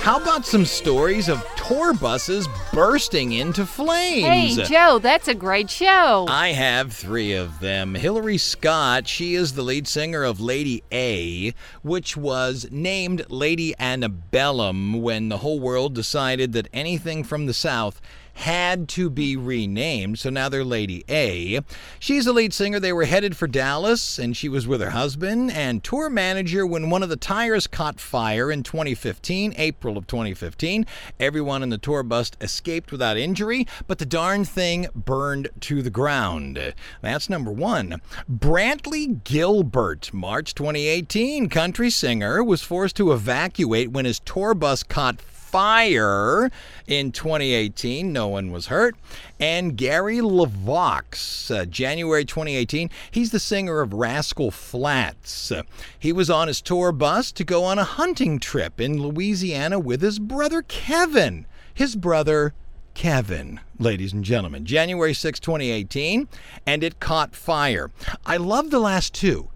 how 0.00 0.20
about 0.20 0.44
some 0.44 0.64
stories 0.64 1.28
of 1.28 1.40
tour 1.56 1.94
buses 1.94 2.48
bursting 2.72 3.32
into 3.32 3.64
flames? 3.64 4.56
Hey. 4.56 4.64
Joe, 4.64 4.98
that's 4.98 5.28
a 5.28 5.34
great 5.34 5.70
show. 5.70 6.26
I 6.28 6.48
have 6.48 6.92
three 6.92 7.32
of 7.32 7.60
them. 7.60 7.94
Hillary 7.94 8.38
Scott, 8.38 9.06
she 9.06 9.36
is 9.36 9.52
the 9.52 9.62
lead 9.62 9.86
singer 9.86 10.24
of 10.24 10.40
Lady 10.40 10.82
A, 10.90 11.54
which 11.82 12.16
was 12.16 12.66
named 12.72 13.30
Lady 13.30 13.74
Antebellum 13.78 15.00
when 15.00 15.28
the 15.28 15.38
whole 15.38 15.60
world 15.60 15.94
decided 15.94 16.52
that 16.54 16.68
anything 16.72 17.22
from 17.22 17.46
the 17.46 17.54
South 17.54 18.00
had 18.36 18.86
to 18.86 19.08
be 19.08 19.34
renamed, 19.34 20.18
so 20.18 20.28
now 20.28 20.48
they're 20.48 20.62
Lady 20.62 21.04
A. 21.08 21.60
She's 21.98 22.26
the 22.26 22.34
lead 22.34 22.52
singer. 22.52 22.78
They 22.78 22.92
were 22.92 23.06
headed 23.06 23.34
for 23.34 23.46
Dallas, 23.46 24.18
and 24.18 24.36
she 24.36 24.48
was 24.48 24.66
with 24.66 24.82
her 24.82 24.90
husband 24.90 25.50
and 25.52 25.82
tour 25.82 26.10
manager 26.10 26.66
when 26.66 26.90
one 26.90 27.02
of 27.02 27.08
the 27.08 27.16
tires 27.16 27.66
caught 27.66 27.98
fire 27.98 28.52
in 28.52 28.62
2015, 28.62 29.54
April 29.56 29.96
of 29.96 30.06
2015. 30.06 30.84
Everyone 31.18 31.62
in 31.62 31.70
the 31.70 31.78
tour 31.78 32.02
bus 32.02 32.30
escaped 32.40 32.92
without 32.92 33.16
injury, 33.16 33.66
but 33.86 33.98
the 33.98 34.06
darn 34.06 34.44
thing 34.44 34.86
burned 34.94 35.48
to 35.60 35.80
the 35.80 35.90
ground. 35.90 36.74
That's 37.00 37.30
number 37.30 37.50
one. 37.50 38.02
Brantley 38.30 39.24
Gilbert, 39.24 40.12
March 40.12 40.54
2018, 40.54 41.48
country 41.48 41.88
singer, 41.88 42.44
was 42.44 42.60
forced 42.60 42.96
to 42.96 43.12
evacuate 43.12 43.92
when 43.92 44.04
his 44.04 44.20
tour 44.20 44.52
bus 44.52 44.82
caught 44.82 45.20
fire 45.56 46.50
in 46.86 47.10
2018. 47.10 48.12
No 48.12 48.28
one 48.28 48.50
was 48.50 48.66
hurt. 48.66 48.94
And 49.40 49.74
Gary 49.74 50.18
LeVox, 50.18 51.50
uh, 51.50 51.64
January 51.64 52.26
2018, 52.26 52.90
he's 53.10 53.30
the 53.30 53.40
singer 53.40 53.80
of 53.80 53.94
Rascal 53.94 54.50
Flatts. 54.50 55.50
Uh, 55.50 55.62
he 55.98 56.12
was 56.12 56.28
on 56.28 56.48
his 56.48 56.60
tour 56.60 56.92
bus 56.92 57.32
to 57.32 57.42
go 57.42 57.64
on 57.64 57.78
a 57.78 57.84
hunting 57.84 58.38
trip 58.38 58.78
in 58.78 59.00
Louisiana 59.00 59.78
with 59.78 60.02
his 60.02 60.18
brother 60.18 60.60
Kevin. 60.60 61.46
His 61.72 61.96
brother 61.96 62.52
Kevin, 62.92 63.60
ladies 63.78 64.12
and 64.12 64.26
gentlemen. 64.26 64.66
January 64.66 65.14
6, 65.14 65.40
2018, 65.40 66.28
and 66.66 66.84
it 66.84 67.00
caught 67.00 67.34
fire. 67.34 67.90
I 68.26 68.36
love 68.36 68.68
the 68.68 68.78
last 68.78 69.14
two. 69.14 69.48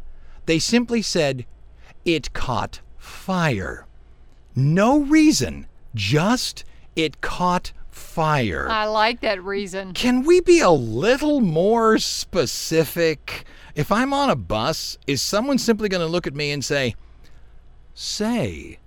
They 0.46 0.60
simply 0.60 1.02
said, 1.02 1.44
it 2.06 2.32
caught 2.32 2.80
fire. 2.96 3.84
No 4.56 5.00
reason, 5.00 5.66
just 5.94 6.64
it 6.96 7.20
caught 7.20 7.72
fire. 7.90 8.68
I 8.68 8.86
like 8.86 9.20
that 9.20 9.42
reason. 9.42 9.92
Can 9.92 10.24
we 10.24 10.40
be 10.40 10.60
a 10.60 10.70
little 10.70 11.40
more 11.40 11.98
specific? 11.98 13.44
If 13.74 13.92
I'm 13.92 14.12
on 14.12 14.30
a 14.30 14.36
bus, 14.36 14.98
is 15.06 15.22
someone 15.22 15.58
simply 15.58 15.88
going 15.88 16.00
to 16.00 16.06
look 16.06 16.26
at 16.26 16.34
me 16.34 16.50
and 16.50 16.64
say, 16.64 16.94
Say, 17.94 18.78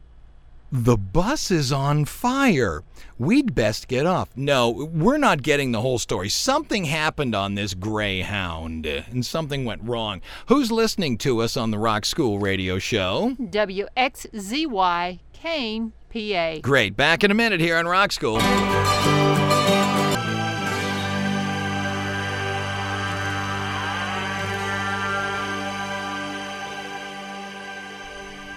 the 0.71 0.97
bus 0.97 1.51
is 1.51 1.71
on 1.71 2.05
fire. 2.05 2.81
We'd 3.19 3.53
best 3.53 3.87
get 3.87 4.07
off. 4.07 4.35
No, 4.35 4.71
we're 4.71 5.19
not 5.19 5.43
getting 5.43 5.71
the 5.71 5.81
whole 5.81 5.99
story. 5.99 6.29
Something 6.29 6.85
happened 6.85 7.35
on 7.35 7.53
this 7.53 7.75
Greyhound, 7.75 8.87
and 8.87 9.23
something 9.23 9.65
went 9.65 9.83
wrong. 9.83 10.19
Who's 10.47 10.71
listening 10.71 11.19
to 11.19 11.41
us 11.41 11.55
on 11.55 11.69
the 11.69 11.77
Rock 11.77 12.05
School 12.05 12.39
radio 12.39 12.79
show? 12.79 13.35
WXZY 13.39 15.19
Kane, 15.43 15.91
PA. 16.09 16.59
Great. 16.61 16.95
Back 16.95 17.21
in 17.25 17.29
a 17.29 17.33
minute 17.33 17.59
here 17.59 17.75
on 17.75 17.85
Rock 17.85 18.13
School. 18.13 18.39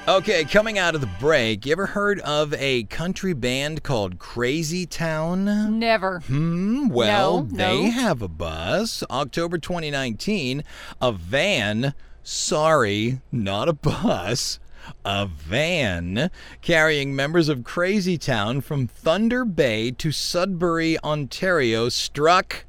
Okay, 0.08 0.44
coming 0.44 0.78
out 0.78 0.94
of 0.94 1.00
the 1.00 1.10
break, 1.18 1.66
you 1.66 1.72
ever 1.72 1.86
heard 1.86 2.20
of 2.20 2.54
a 2.54 2.84
country 2.84 3.32
band 3.32 3.82
called 3.82 4.20
Crazy 4.20 4.86
Town? 4.86 5.80
Never. 5.80 6.20
Hmm, 6.20 6.86
well, 6.86 7.42
No, 7.42 7.56
they 7.56 7.82
no. 7.86 7.90
have 7.90 8.22
a 8.22 8.28
bus. 8.28 9.02
October 9.10 9.58
2019, 9.58 10.62
a 11.02 11.10
van, 11.10 11.92
sorry, 12.22 13.20
not 13.32 13.68
a 13.68 13.72
bus, 13.72 14.60
a 15.04 15.26
van 15.26 16.30
carrying 16.60 17.16
members 17.16 17.48
of 17.48 17.64
Crazy 17.64 18.18
Town 18.18 18.60
from 18.60 18.86
Thunder 18.86 19.44
Bay 19.44 19.90
to 19.92 20.12
Sudbury, 20.12 20.98
Ontario, 21.00 21.88
struck 21.88 22.65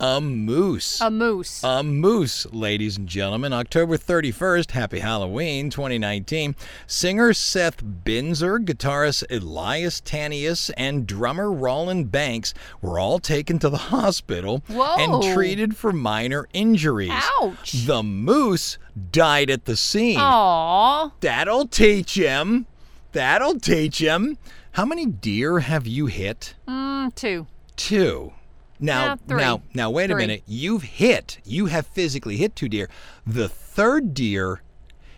a 0.00 0.20
moose. 0.20 1.00
A 1.00 1.10
moose. 1.10 1.62
A 1.62 1.82
moose, 1.82 2.46
ladies 2.52 2.96
and 2.96 3.06
gentlemen. 3.06 3.52
October 3.52 3.98
31st, 3.98 4.70
happy 4.70 4.98
Halloween 5.00 5.68
2019. 5.68 6.56
Singer 6.86 7.34
Seth 7.34 7.84
Binzer, 7.84 8.58
guitarist 8.64 9.24
Elias 9.30 10.00
Tannous, 10.00 10.70
and 10.76 11.06
drummer 11.06 11.52
Roland 11.52 12.10
Banks 12.10 12.54
were 12.80 12.98
all 12.98 13.18
taken 13.18 13.58
to 13.58 13.68
the 13.68 13.76
hospital 13.76 14.62
Whoa. 14.68 14.96
and 14.98 15.34
treated 15.34 15.76
for 15.76 15.92
minor 15.92 16.48
injuries. 16.54 17.12
Ouch. 17.40 17.72
The 17.72 18.02
moose 18.02 18.78
died 19.12 19.50
at 19.50 19.66
the 19.66 19.76
scene. 19.76 20.18
Aw. 20.18 21.12
That'll 21.20 21.68
teach 21.68 22.14
him. 22.14 22.66
That'll 23.12 23.60
teach 23.60 23.98
him. 23.98 24.38
How 24.72 24.86
many 24.86 25.04
deer 25.04 25.58
have 25.58 25.86
you 25.86 26.06
hit? 26.06 26.54
Mm, 26.66 27.14
two. 27.14 27.46
two. 27.76 28.32
Now, 28.80 29.18
now, 29.28 29.62
now, 29.74 29.90
wait 29.90 30.10
a 30.10 30.16
minute. 30.16 30.42
You've 30.46 30.82
hit. 30.82 31.38
You 31.44 31.66
have 31.66 31.86
physically 31.86 32.36
hit 32.36 32.56
two 32.56 32.68
deer. 32.68 32.88
The 33.26 33.48
third 33.48 34.14
deer 34.14 34.62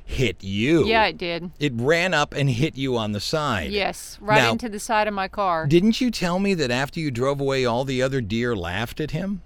hit 0.05 0.43
you. 0.43 0.85
Yeah, 0.85 1.07
it 1.07 1.17
did. 1.17 1.51
It 1.59 1.73
ran 1.77 2.13
up 2.13 2.35
and 2.35 2.51
hit 2.51 2.77
you 2.77 2.97
on 2.97 3.13
the 3.13 3.21
side. 3.21 3.71
Yes, 3.71 4.19
right 4.21 4.37
Now- 4.37 4.53
into 4.53 4.69
the 4.69 4.81
side 4.81 5.07
of 5.09 5.15
my 5.15 5.29
car. 5.29 5.67
Didn't 5.67 6.01
you 6.01 6.11
tell 6.11 6.39
me 6.39 6.55
that 6.55 6.71
after 6.71 7.01
you 7.01 7.11
drove 7.11 7.41
away, 7.41 7.65
all 7.65 7.85
the 7.85 8.03
other 8.03 8.21
deer 8.21 8.55
laughed 8.57 9.01
at 9.01 9.13
him? 9.13 9.43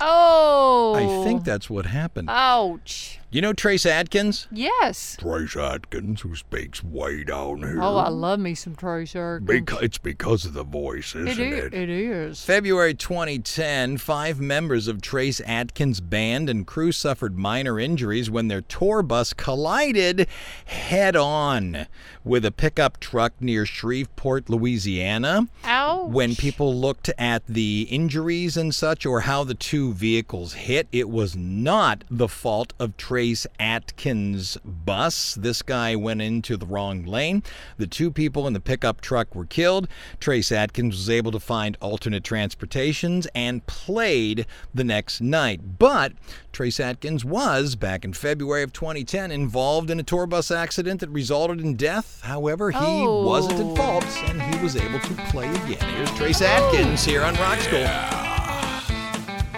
oh. 0.00 0.94
I 0.96 1.24
think 1.24 1.44
that's 1.44 1.70
what 1.70 1.86
happened. 1.86 2.28
Ouch. 2.30 3.20
You 3.34 3.42
know 3.42 3.52
Trace 3.52 3.84
Atkins? 3.84 4.46
Yes. 4.52 5.16
Trace 5.18 5.56
Atkins, 5.56 6.20
who 6.20 6.36
speaks 6.36 6.84
way 6.84 7.24
down 7.24 7.58
here. 7.58 7.82
Oh, 7.82 7.96
I 7.96 8.08
love 8.08 8.38
me 8.38 8.54
some 8.54 8.76
Trace 8.76 9.16
Atkins. 9.16 9.48
Beca- 9.48 9.82
it's 9.82 9.98
because 9.98 10.44
of 10.44 10.52
the 10.52 10.62
voice, 10.62 11.16
isn't 11.16 11.26
It 11.28 11.38
is. 11.40 11.64
it? 11.64 11.74
It 11.74 11.88
is. 11.90 12.44
February 12.44 12.94
2010, 12.94 13.98
five 13.98 14.40
members 14.40 14.86
of 14.86 15.02
Trace 15.02 15.40
Atkins' 15.40 16.00
band 16.00 16.48
and 16.48 16.64
crew 16.64 16.92
suffered 16.92 17.36
minor 17.36 17.80
injuries 17.80 18.30
when 18.30 18.46
their 18.46 18.60
tour 18.60 19.02
bus 19.02 19.32
collided 19.32 20.28
head 20.66 21.16
on 21.16 21.86
with 22.22 22.44
a 22.44 22.52
pickup 22.52 23.00
truck 23.00 23.32
near 23.40 23.66
Shreveport, 23.66 24.48
Louisiana. 24.48 25.48
Ouch. 25.64 26.08
When 26.10 26.36
people 26.36 26.72
looked 26.72 27.10
at 27.18 27.44
the 27.48 27.88
injuries 27.90 28.56
and 28.56 28.72
such 28.72 29.04
or 29.04 29.22
how 29.22 29.42
the 29.42 29.54
two 29.54 29.92
vehicles 29.92 30.52
hit, 30.52 30.86
it 30.92 31.08
was 31.08 31.34
not 31.34 32.04
the 32.08 32.28
fault 32.28 32.72
of 32.78 32.96
Trace 32.96 33.23
Atkins' 33.58 34.58
bus. 34.64 35.34
This 35.34 35.62
guy 35.62 35.96
went 35.96 36.20
into 36.20 36.56
the 36.58 36.66
wrong 36.66 37.04
lane. 37.04 37.42
The 37.78 37.86
two 37.86 38.10
people 38.10 38.46
in 38.46 38.52
the 38.52 38.60
pickup 38.60 39.00
truck 39.00 39.34
were 39.34 39.46
killed. 39.46 39.88
Trace 40.20 40.52
Atkins 40.52 40.94
was 40.96 41.08
able 41.10 41.32
to 41.32 41.40
find 41.40 41.78
alternate 41.80 42.22
transportations 42.22 43.26
and 43.34 43.66
played 43.66 44.46
the 44.74 44.84
next 44.84 45.20
night. 45.22 45.78
But 45.78 46.12
Trace 46.52 46.78
Atkins 46.78 47.24
was, 47.24 47.74
back 47.76 48.04
in 48.04 48.12
February 48.12 48.62
of 48.62 48.72
2010, 48.74 49.30
involved 49.30 49.88
in 49.90 49.98
a 49.98 50.02
tour 50.02 50.26
bus 50.26 50.50
accident 50.50 51.00
that 51.00 51.08
resulted 51.08 51.60
in 51.60 51.76
death. 51.76 52.20
However, 52.24 52.70
he 52.72 52.78
Oh. 52.80 53.24
wasn't 53.24 53.60
at 53.60 53.76
fault 53.76 54.04
and 54.26 54.42
he 54.54 54.62
was 54.62 54.76
able 54.76 55.00
to 55.00 55.14
play 55.30 55.48
again. 55.48 55.94
Here's 55.94 56.10
Trace 56.12 56.42
Atkins 56.42 57.04
here 57.04 57.22
on 57.22 57.34
Rock 57.36 57.58
School. 57.60 57.86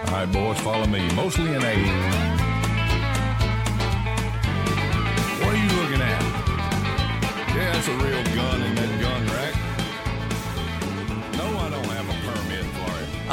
All 0.07 0.13
right, 0.13 0.33
boys, 0.33 0.59
follow 0.61 0.87
me. 0.87 1.07
Mostly 1.15 1.53
in 1.53 1.63
A. 1.65 2.26
A 7.89 7.93
real 7.99 8.16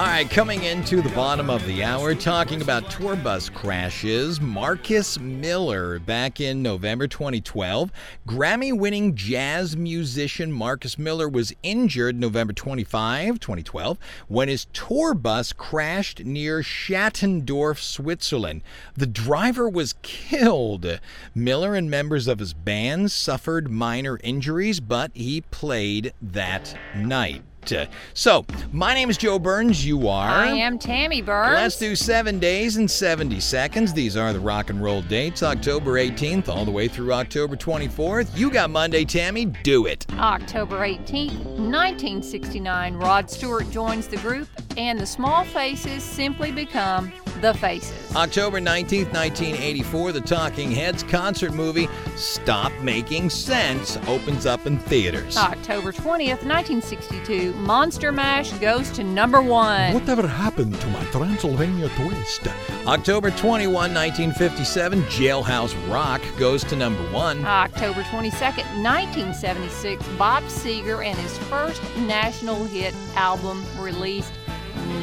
All 0.03 0.09
right, 0.09 0.29
coming 0.29 0.63
into 0.63 1.01
the 1.01 1.07
bottom 1.11 1.49
of 1.49 1.65
the 1.65 1.81
hour, 1.81 2.13
talking 2.13 2.61
about 2.61 2.91
tour 2.91 3.15
bus 3.15 3.47
crashes. 3.47 4.41
Marcus 4.41 5.17
Miller, 5.17 5.97
back 5.99 6.41
in 6.41 6.61
November 6.61 7.07
2012, 7.07 7.89
Grammy 8.27 8.77
winning 8.77 9.15
jazz 9.15 9.77
musician 9.77 10.51
Marcus 10.51 10.99
Miller 10.99 11.29
was 11.29 11.53
injured 11.63 12.19
November 12.19 12.51
25, 12.51 13.39
2012, 13.39 13.97
when 14.27 14.49
his 14.49 14.65
tour 14.73 15.13
bus 15.13 15.53
crashed 15.53 16.25
near 16.25 16.59
Schattendorf, 16.59 17.79
Switzerland. 17.79 18.61
The 18.95 19.07
driver 19.07 19.69
was 19.69 19.95
killed. 20.01 20.99
Miller 21.33 21.75
and 21.75 21.89
members 21.89 22.27
of 22.27 22.39
his 22.39 22.53
band 22.53 23.09
suffered 23.09 23.71
minor 23.71 24.19
injuries, 24.21 24.81
but 24.81 25.11
he 25.13 25.39
played 25.39 26.11
that 26.21 26.77
night. 26.93 27.43
Uh, 27.71 27.85
so, 28.13 28.45
my 28.71 28.93
name 28.93 29.09
is 29.09 29.17
Joe 29.17 29.39
Burns. 29.39 29.85
You 29.85 30.07
are. 30.07 30.27
I 30.27 30.47
am 30.47 30.77
Tammy 30.77 31.21
Burns. 31.21 31.53
Let's 31.53 31.79
do 31.79 31.95
seven 31.95 32.39
days 32.39 32.77
and 32.77 32.89
70 32.89 33.39
seconds. 33.39 33.93
These 33.93 34.17
are 34.17 34.33
the 34.33 34.39
rock 34.39 34.69
and 34.69 34.83
roll 34.83 35.01
dates 35.01 35.43
October 35.43 35.93
18th 35.93 36.49
all 36.49 36.65
the 36.65 36.71
way 36.71 36.87
through 36.87 37.13
October 37.13 37.55
24th. 37.55 38.35
You 38.37 38.49
got 38.49 38.69
Monday, 38.69 39.05
Tammy. 39.05 39.45
Do 39.45 39.85
it. 39.85 40.05
October 40.17 40.79
18th, 40.79 41.45
1969, 41.45 42.95
Rod 42.95 43.29
Stewart 43.29 43.69
joins 43.71 44.07
the 44.07 44.17
group, 44.17 44.47
and 44.77 44.99
the 44.99 45.05
Small 45.05 45.43
Faces 45.45 46.03
simply 46.03 46.51
become 46.51 47.11
the 47.41 47.53
Faces. 47.55 48.15
October 48.15 48.59
19th, 48.59 49.11
1984, 49.13 50.11
the 50.13 50.21
Talking 50.21 50.71
Heads 50.71 51.03
concert 51.03 51.53
movie 51.53 51.89
Stop 52.15 52.71
Making 52.81 53.29
Sense 53.29 53.97
opens 54.07 54.45
up 54.45 54.65
in 54.65 54.77
theaters. 54.77 55.35
October 55.37 55.91
20th, 55.91 56.43
1962, 56.45 57.52
Monster 57.55 58.11
Mash 58.11 58.51
goes 58.53 58.89
to 58.91 59.03
number 59.03 59.41
one. 59.41 59.93
Whatever 59.93 60.27
happened 60.27 60.79
to 60.81 60.87
my 60.87 61.03
Transylvania 61.05 61.89
twist? 61.95 62.47
October 62.87 63.31
21, 63.31 63.73
1957, 63.73 65.01
Jailhouse 65.03 65.73
Rock 65.91 66.21
goes 66.37 66.63
to 66.65 66.75
number 66.75 67.01
one. 67.11 67.45
October 67.45 68.01
22nd, 68.03 68.65
1976, 68.83 70.05
Bob 70.17 70.43
Seger 70.43 71.05
and 71.05 71.17
his 71.19 71.37
first 71.49 71.81
national 71.97 72.65
hit 72.65 72.93
album 73.15 73.63
released, 73.79 74.33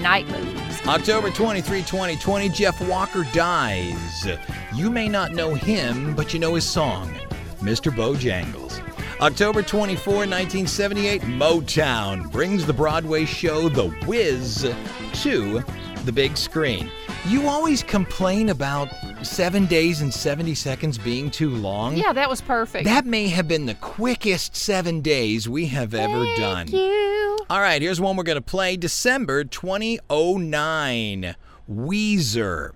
Night 0.03 0.29
Moves. 0.29 0.87
October 0.87 1.31
23, 1.31 1.79
2020, 1.81 2.49
Jeff 2.51 2.81
Walker 2.87 3.25
dies. 3.33 4.29
You 4.75 4.91
may 4.91 5.09
not 5.09 5.33
know 5.33 5.55
him, 5.55 6.15
but 6.15 6.35
you 6.35 6.41
know 6.41 6.55
his 6.55 6.69
song, 6.69 7.09
Mr. 7.61 7.91
Bojangles. 7.91 8.70
October 9.21 9.63
24, 9.63 10.15
1978, 10.15 11.21
Motown 11.23 12.33
brings 12.33 12.65
the 12.65 12.73
Broadway 12.73 13.27
show 13.27 13.69
The 13.69 13.95
Wiz 14.07 14.63
to 15.23 15.63
the 16.07 16.13
big 16.13 16.39
screen. 16.39 16.91
You 17.29 17.47
always 17.47 17.83
complain 17.83 18.49
about 18.49 18.89
seven 19.23 19.67
days 19.67 20.01
and 20.01 20.13
70 20.13 20.55
seconds 20.55 20.97
being 20.97 21.31
too 21.31 21.51
long. 21.51 21.99
Yeah, 21.99 22.15
that 22.15 22.31
was 22.31 22.41
perfect. 22.41 22.87
That 22.87 23.05
may 23.05 23.29
have 23.29 23.47
been 23.47 23.67
the 23.67 23.75
quickest 23.75 24.57
seven 24.57 25.03
days 25.03 25.47
we 25.47 25.67
have 25.67 25.93
ever 25.93 26.25
done. 26.37 26.69
Thank 26.69 26.73
you. 26.73 27.39
All 27.51 27.61
right, 27.61 27.83
here's 27.83 28.01
one 28.01 28.17
we're 28.17 28.23
going 28.23 28.37
to 28.37 28.41
play 28.41 28.79
December 28.79 29.45
2009 29.45 31.37
Weezer. 31.71 32.71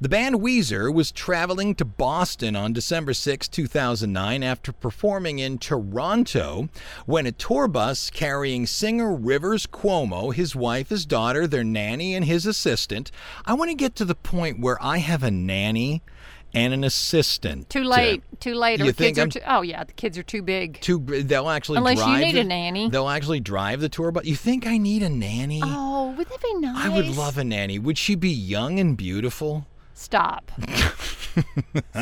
The 0.00 0.08
band 0.08 0.36
Weezer 0.36 0.92
was 0.92 1.12
traveling 1.12 1.74
to 1.76 1.84
Boston 1.84 2.56
on 2.56 2.72
December 2.72 3.14
6, 3.14 3.46
2009, 3.48 4.42
after 4.42 4.72
performing 4.72 5.38
in 5.38 5.58
Toronto 5.58 6.68
when 7.06 7.26
a 7.26 7.32
tour 7.32 7.68
bus 7.68 8.10
carrying 8.10 8.66
singer 8.66 9.14
Rivers 9.14 9.66
Cuomo, 9.66 10.34
his 10.34 10.56
wife, 10.56 10.88
his 10.88 11.06
daughter, 11.06 11.46
their 11.46 11.64
nanny, 11.64 12.14
and 12.14 12.24
his 12.24 12.44
assistant. 12.44 13.10
I 13.46 13.54
want 13.54 13.70
to 13.70 13.76
get 13.76 13.94
to 13.96 14.04
the 14.04 14.16
point 14.16 14.58
where 14.60 14.82
I 14.82 14.98
have 14.98 15.22
a 15.22 15.30
nanny 15.30 16.02
and 16.52 16.74
an 16.74 16.82
assistant. 16.84 17.70
Too 17.70 17.84
late. 17.84 18.22
Too 18.40 18.54
late. 18.54 18.80
You 18.80 18.92
think 18.92 19.16
kids 19.16 19.36
are 19.36 19.40
too. 19.40 19.46
Oh 19.46 19.62
yeah, 19.62 19.84
the 19.84 19.92
kids 19.92 20.18
are 20.18 20.22
too 20.22 20.42
big. 20.42 20.80
Too. 20.80 20.98
they'll 20.98 21.48
actually 21.48 21.78
Unless 21.78 22.04
you 22.06 22.16
need 22.16 22.34
the- 22.34 22.40
a 22.40 22.44
nanny. 22.44 22.88
They'll 22.88 23.08
actually 23.08 23.40
drive 23.40 23.80
the 23.80 23.88
tour 23.88 24.10
bus. 24.12 24.24
You 24.24 24.36
think 24.36 24.66
I 24.66 24.76
need 24.76 25.02
a 25.02 25.08
nanny? 25.08 25.60
Oh, 25.64 26.14
would 26.16 26.28
that 26.28 26.42
be 26.42 26.54
nice? 26.54 26.84
I 26.84 26.88
would 26.88 27.06
love 27.16 27.38
a 27.38 27.44
nanny. 27.44 27.78
Would 27.78 27.98
she 27.98 28.14
be 28.16 28.30
young 28.30 28.78
and 28.78 28.96
beautiful? 28.96 29.66
Stop. 29.94 30.50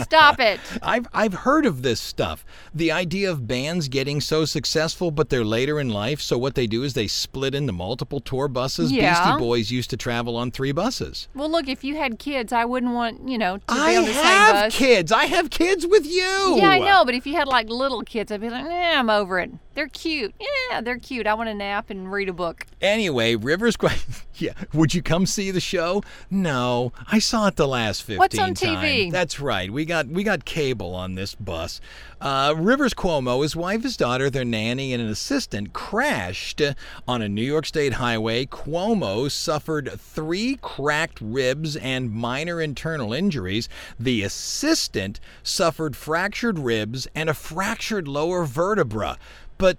Stop 0.02 0.40
it. 0.40 0.60
I've 0.82 1.06
I've 1.12 1.32
heard 1.34 1.64
of 1.66 1.82
this 1.82 2.00
stuff. 2.00 2.44
The 2.74 2.92
idea 2.92 3.30
of 3.30 3.46
bands 3.46 3.88
getting 3.88 4.20
so 4.20 4.44
successful, 4.44 5.10
but 5.10 5.30
they're 5.30 5.44
later 5.44 5.80
in 5.80 5.88
life. 5.88 6.20
So 6.20 6.36
what 6.36 6.54
they 6.54 6.66
do 6.66 6.82
is 6.82 6.94
they 6.94 7.06
split 7.06 7.54
into 7.54 7.72
multiple 7.72 8.20
tour 8.20 8.48
buses. 8.48 8.92
Yeah. 8.92 9.12
Beastie 9.24 9.38
Boys 9.38 9.70
used 9.70 9.90
to 9.90 9.96
travel 9.96 10.36
on 10.36 10.50
three 10.50 10.72
buses. 10.72 11.28
Well, 11.34 11.50
look, 11.50 11.68
if 11.68 11.84
you 11.84 11.96
had 11.96 12.18
kids, 12.18 12.52
I 12.52 12.64
wouldn't 12.64 12.92
want, 12.92 13.28
you 13.28 13.38
know, 13.38 13.58
to 13.58 13.64
I 13.68 13.92
be 13.92 13.96
on 13.96 14.04
the 14.04 14.12
have 14.12 14.56
same 14.56 14.64
bus. 14.66 14.76
kids. 14.76 15.12
I 15.12 15.24
have 15.26 15.50
kids 15.50 15.86
with 15.86 16.06
you. 16.06 16.56
Yeah, 16.58 16.68
I 16.70 16.78
know, 16.78 17.04
but 17.04 17.14
if 17.14 17.26
you 17.26 17.34
had 17.34 17.48
like 17.48 17.68
little 17.68 18.02
kids, 18.02 18.32
I'd 18.32 18.40
be 18.40 18.50
like, 18.50 18.64
eh, 18.66 18.98
I'm 18.98 19.10
over 19.10 19.38
it. 19.38 19.50
They're 19.74 19.88
cute. 19.88 20.34
Yeah, 20.70 20.82
they're 20.82 20.98
cute. 20.98 21.26
I 21.26 21.34
want 21.34 21.48
to 21.48 21.54
nap 21.54 21.88
and 21.88 22.12
read 22.12 22.28
a 22.28 22.32
book. 22.34 22.66
Anyway, 22.82 23.36
Rivers. 23.36 23.76
Yeah, 24.42 24.54
would 24.74 24.92
you 24.92 25.02
come 25.02 25.24
see 25.24 25.52
the 25.52 25.60
show? 25.60 26.02
No, 26.28 26.92
I 27.06 27.20
saw 27.20 27.46
it 27.46 27.54
the 27.54 27.68
last 27.68 28.02
fifteen 28.02 28.18
What's 28.18 28.38
on 28.40 28.54
times. 28.54 28.78
TV? 28.78 29.12
That's 29.12 29.38
right. 29.38 29.70
We 29.70 29.84
got 29.84 30.08
we 30.08 30.24
got 30.24 30.44
cable 30.44 30.96
on 30.96 31.14
this 31.14 31.36
bus. 31.36 31.80
Uh, 32.20 32.52
Rivers 32.56 32.92
Cuomo, 32.92 33.40
his 33.44 33.54
wife, 33.54 33.84
his 33.84 33.96
daughter, 33.96 34.28
their 34.30 34.44
nanny, 34.44 34.92
and 34.92 35.00
an 35.00 35.08
assistant 35.08 35.72
crashed 35.72 36.60
on 37.06 37.22
a 37.22 37.28
New 37.28 37.44
York 37.44 37.66
State 37.66 37.92
highway. 37.94 38.44
Cuomo 38.46 39.30
suffered 39.30 39.92
three 39.96 40.58
cracked 40.60 41.20
ribs 41.20 41.76
and 41.76 42.10
minor 42.10 42.60
internal 42.60 43.12
injuries. 43.12 43.68
The 44.00 44.24
assistant 44.24 45.20
suffered 45.44 45.94
fractured 45.94 46.58
ribs 46.58 47.06
and 47.14 47.30
a 47.30 47.34
fractured 47.34 48.08
lower 48.08 48.44
vertebra. 48.44 49.18
But 49.56 49.78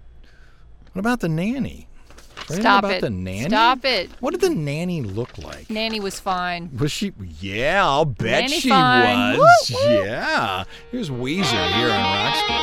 what 0.94 1.00
about 1.00 1.20
the 1.20 1.28
nanny? 1.28 1.86
Stop 2.48 2.84
about 2.84 2.96
it. 2.96 3.00
the 3.00 3.10
nanny? 3.10 3.48
Stop 3.48 3.84
it. 3.84 4.10
What 4.20 4.32
did 4.32 4.40
the 4.42 4.50
nanny 4.50 5.00
look 5.02 5.38
like? 5.38 5.70
Nanny 5.70 5.98
was 6.00 6.20
fine. 6.20 6.70
Was 6.76 6.92
she? 6.92 7.12
Yeah, 7.40 7.82
I'll 7.86 8.04
bet 8.04 8.42
Nanny 8.42 8.60
she 8.60 8.68
fine. 8.68 9.38
was. 9.38 9.70
Woo, 9.70 9.76
woo. 9.88 10.04
Yeah. 10.04 10.64
Here's 10.90 11.08
Weezer 11.10 11.72
here 11.72 11.90
on 11.90 12.02
Rock 12.02 12.36
School. 12.36 12.60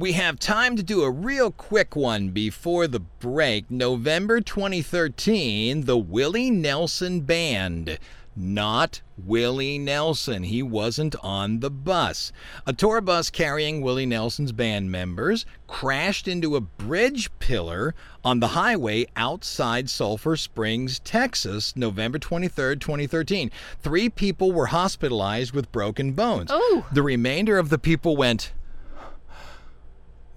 We 0.00 0.12
have 0.12 0.38
time 0.38 0.76
to 0.76 0.82
do 0.82 1.02
a 1.02 1.10
real 1.10 1.50
quick 1.50 1.94
one 1.94 2.30
before 2.30 2.86
the 2.86 3.00
break. 3.00 3.70
November 3.70 4.40
2013, 4.40 5.84
the 5.84 5.98
Willie 5.98 6.50
Nelson 6.50 7.20
Band. 7.20 7.98
Not 8.34 9.02
Willie 9.18 9.76
Nelson. 9.76 10.44
He 10.44 10.62
wasn't 10.62 11.16
on 11.22 11.60
the 11.60 11.68
bus. 11.68 12.32
A 12.66 12.72
tour 12.72 13.02
bus 13.02 13.28
carrying 13.28 13.82
Willie 13.82 14.06
Nelson's 14.06 14.52
band 14.52 14.90
members 14.90 15.44
crashed 15.66 16.26
into 16.26 16.56
a 16.56 16.62
bridge 16.62 17.30
pillar 17.38 17.94
on 18.24 18.40
the 18.40 18.48
highway 18.48 19.04
outside 19.16 19.90
Sulphur 19.90 20.34
Springs, 20.34 20.98
Texas, 21.00 21.76
November 21.76 22.18
23, 22.18 22.76
2013. 22.76 23.50
Three 23.82 24.08
people 24.08 24.50
were 24.50 24.66
hospitalized 24.66 25.52
with 25.52 25.70
broken 25.72 26.12
bones. 26.12 26.50
The 26.90 27.02
remainder 27.02 27.58
of 27.58 27.68
the 27.68 27.78
people 27.78 28.16
went, 28.16 28.52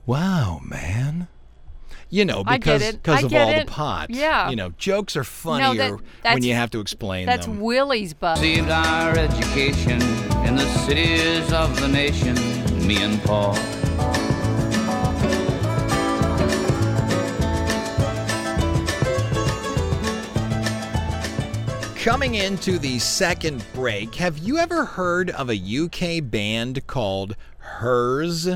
Wow, 0.05 0.59
man. 0.63 1.27
You 2.09 2.25
know, 2.25 2.43
because 2.43 2.91
because 2.93 3.23
of 3.23 3.33
all 3.33 3.49
it. 3.49 3.65
the 3.65 3.71
pot. 3.71 4.09
Yeah. 4.11 4.49
You 4.49 4.55
know, 4.55 4.69
jokes 4.77 5.15
are 5.15 5.23
funnier 5.23 5.97
that- 6.23 6.33
when 6.35 6.43
you 6.43 6.53
have 6.53 6.69
to 6.71 6.79
explain 6.79 7.25
That's 7.25 7.47
them. 7.47 7.55
That's 7.55 7.63
Willie's 7.63 8.13
bus. 8.13 8.39
received 8.39 8.69
our 8.69 9.17
education 9.17 9.99
in 10.45 10.55
the 10.55 10.67
cities 10.85 11.51
of 11.51 11.79
the 11.79 11.87
nation, 11.87 12.35
me 12.85 13.01
and 13.01 13.21
Paul. 13.23 13.57
Coming 21.95 22.35
into 22.35 22.77
the 22.77 22.99
second 22.99 23.65
break, 23.73 24.15
have 24.15 24.37
you 24.37 24.57
ever 24.57 24.83
heard 24.83 25.29
of 25.29 25.49
a 25.49 25.55
UK 25.55 26.19
band 26.19 26.85
called 26.85 27.37
Hers? 27.59 28.49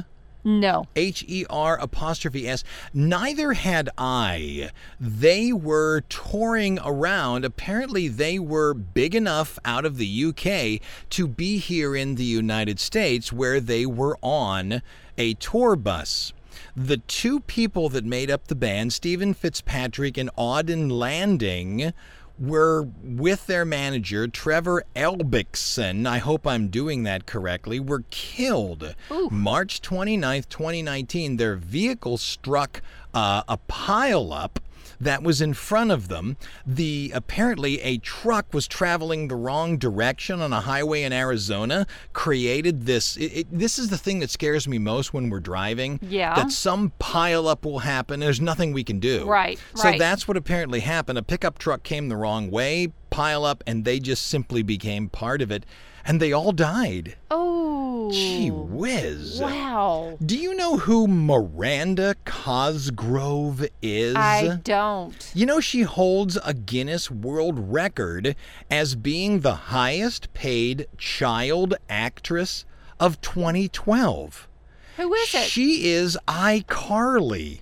No. 0.47 0.85
H 0.95 1.25
E 1.27 1.45
R 1.49 1.77
apostrophe 1.77 2.47
S. 2.47 2.63
Neither 2.93 3.51
had 3.51 3.89
I. 3.97 4.69
They 4.97 5.51
were 5.51 6.05
touring 6.07 6.79
around. 6.85 7.43
Apparently, 7.43 8.07
they 8.07 8.39
were 8.39 8.73
big 8.73 9.13
enough 9.13 9.59
out 9.65 9.83
of 9.83 9.97
the 9.97 10.25
UK 10.25 10.81
to 11.09 11.27
be 11.27 11.57
here 11.57 11.97
in 11.97 12.15
the 12.15 12.23
United 12.23 12.79
States 12.79 13.33
where 13.33 13.59
they 13.59 13.85
were 13.85 14.17
on 14.21 14.81
a 15.17 15.33
tour 15.33 15.75
bus. 15.75 16.31
The 16.77 16.97
two 16.97 17.41
people 17.41 17.89
that 17.89 18.05
made 18.05 18.31
up 18.31 18.47
the 18.47 18.55
band, 18.55 18.93
Stephen 18.93 19.33
Fitzpatrick 19.33 20.17
and 20.17 20.29
Audun 20.37 20.89
Laading, 20.89 21.91
were 22.39 22.87
with 23.03 23.47
their 23.47 23.65
manager, 23.65 24.27
Trevor 24.27 24.83
Elbickson, 24.95 26.07
I 26.07 26.19
hope 26.19 26.45
I'm 26.45 26.67
doing 26.67 27.03
that 27.03 27.25
correctly. 27.25 27.79
Were 27.79 28.03
killed 28.09 28.95
March 29.31 29.81
29th, 29.81 30.49
2019. 30.49 31.37
Their 31.37 31.55
vehicle 31.55 32.17
struck 32.17 32.81
uh, 33.13 33.43
a 33.47 33.57
pileup 33.57 34.57
that 34.99 35.23
was 35.23 35.41
in 35.41 35.53
front 35.53 35.91
of 35.91 36.07
them. 36.07 36.37
The 36.65 37.11
apparently 37.13 37.81
a 37.81 37.97
truck 37.97 38.53
was 38.53 38.67
traveling 38.67 39.27
the 39.27 39.35
wrong 39.35 39.77
direction 39.77 40.41
on 40.41 40.53
a 40.53 40.61
highway 40.61 41.03
in 41.03 41.13
Arizona. 41.13 41.85
Created 42.13 42.85
this. 42.85 43.17
It, 43.17 43.31
it, 43.33 43.47
this 43.51 43.77
is 43.77 43.89
the 43.89 43.97
thing 43.97 44.19
that 44.19 44.29
scares 44.29 44.67
me 44.67 44.77
most 44.77 45.13
when 45.13 45.29
we're 45.29 45.39
driving. 45.39 45.99
Yeah. 46.01 46.35
That 46.35 46.51
some 46.51 46.91
pileup 46.99 47.63
will 47.63 47.79
happen. 47.79 48.19
There's 48.19 48.41
nothing 48.41 48.73
we 48.73 48.83
can 48.83 48.99
do. 48.99 49.25
Right, 49.25 49.59
So 49.75 49.85
right. 49.85 49.99
that's 49.99 50.27
what 50.27 50.37
apparently 50.37 50.81
happened. 50.81 51.17
A 51.17 51.23
pickup 51.23 51.59
truck 51.59 51.83
came 51.83 52.09
the 52.09 52.17
wrong 52.17 52.49
way, 52.49 52.91
pile 53.09 53.45
up, 53.45 53.63
and 53.67 53.85
they 53.85 53.99
just 53.99 54.27
simply 54.27 54.63
became 54.63 55.09
part 55.09 55.41
of 55.41 55.51
it, 55.51 55.65
and 56.07 56.19
they 56.21 56.31
all 56.31 56.51
died. 56.53 57.15
Oh. 57.29 58.09
Gee 58.11 58.49
whiz. 58.49 59.39
Wow. 59.41 60.17
Do 60.25 60.37
you 60.37 60.55
know 60.55 60.77
who 60.77 61.07
Miranda 61.07 62.15
Cosgrove 62.23 63.65
is? 63.81 64.15
I 64.15 64.59
don't. 64.63 65.31
You 65.35 65.45
know, 65.45 65.59
she 65.59 65.81
holds 65.81 66.37
a 66.43 66.53
Guinness 66.53 67.11
World 67.11 67.59
Record 67.71 68.35
as 68.71 68.95
being 68.95 69.41
the 69.41 69.55
highest 69.55 70.33
paid 70.33 70.87
child 70.97 71.73
actress 71.89 72.63
of 72.99 73.19
2012. 73.19 74.47
Who 74.95 75.13
is 75.13 75.35
it? 75.35 75.43
She 75.43 75.89
is 75.89 76.17
iCarly. 76.27 77.59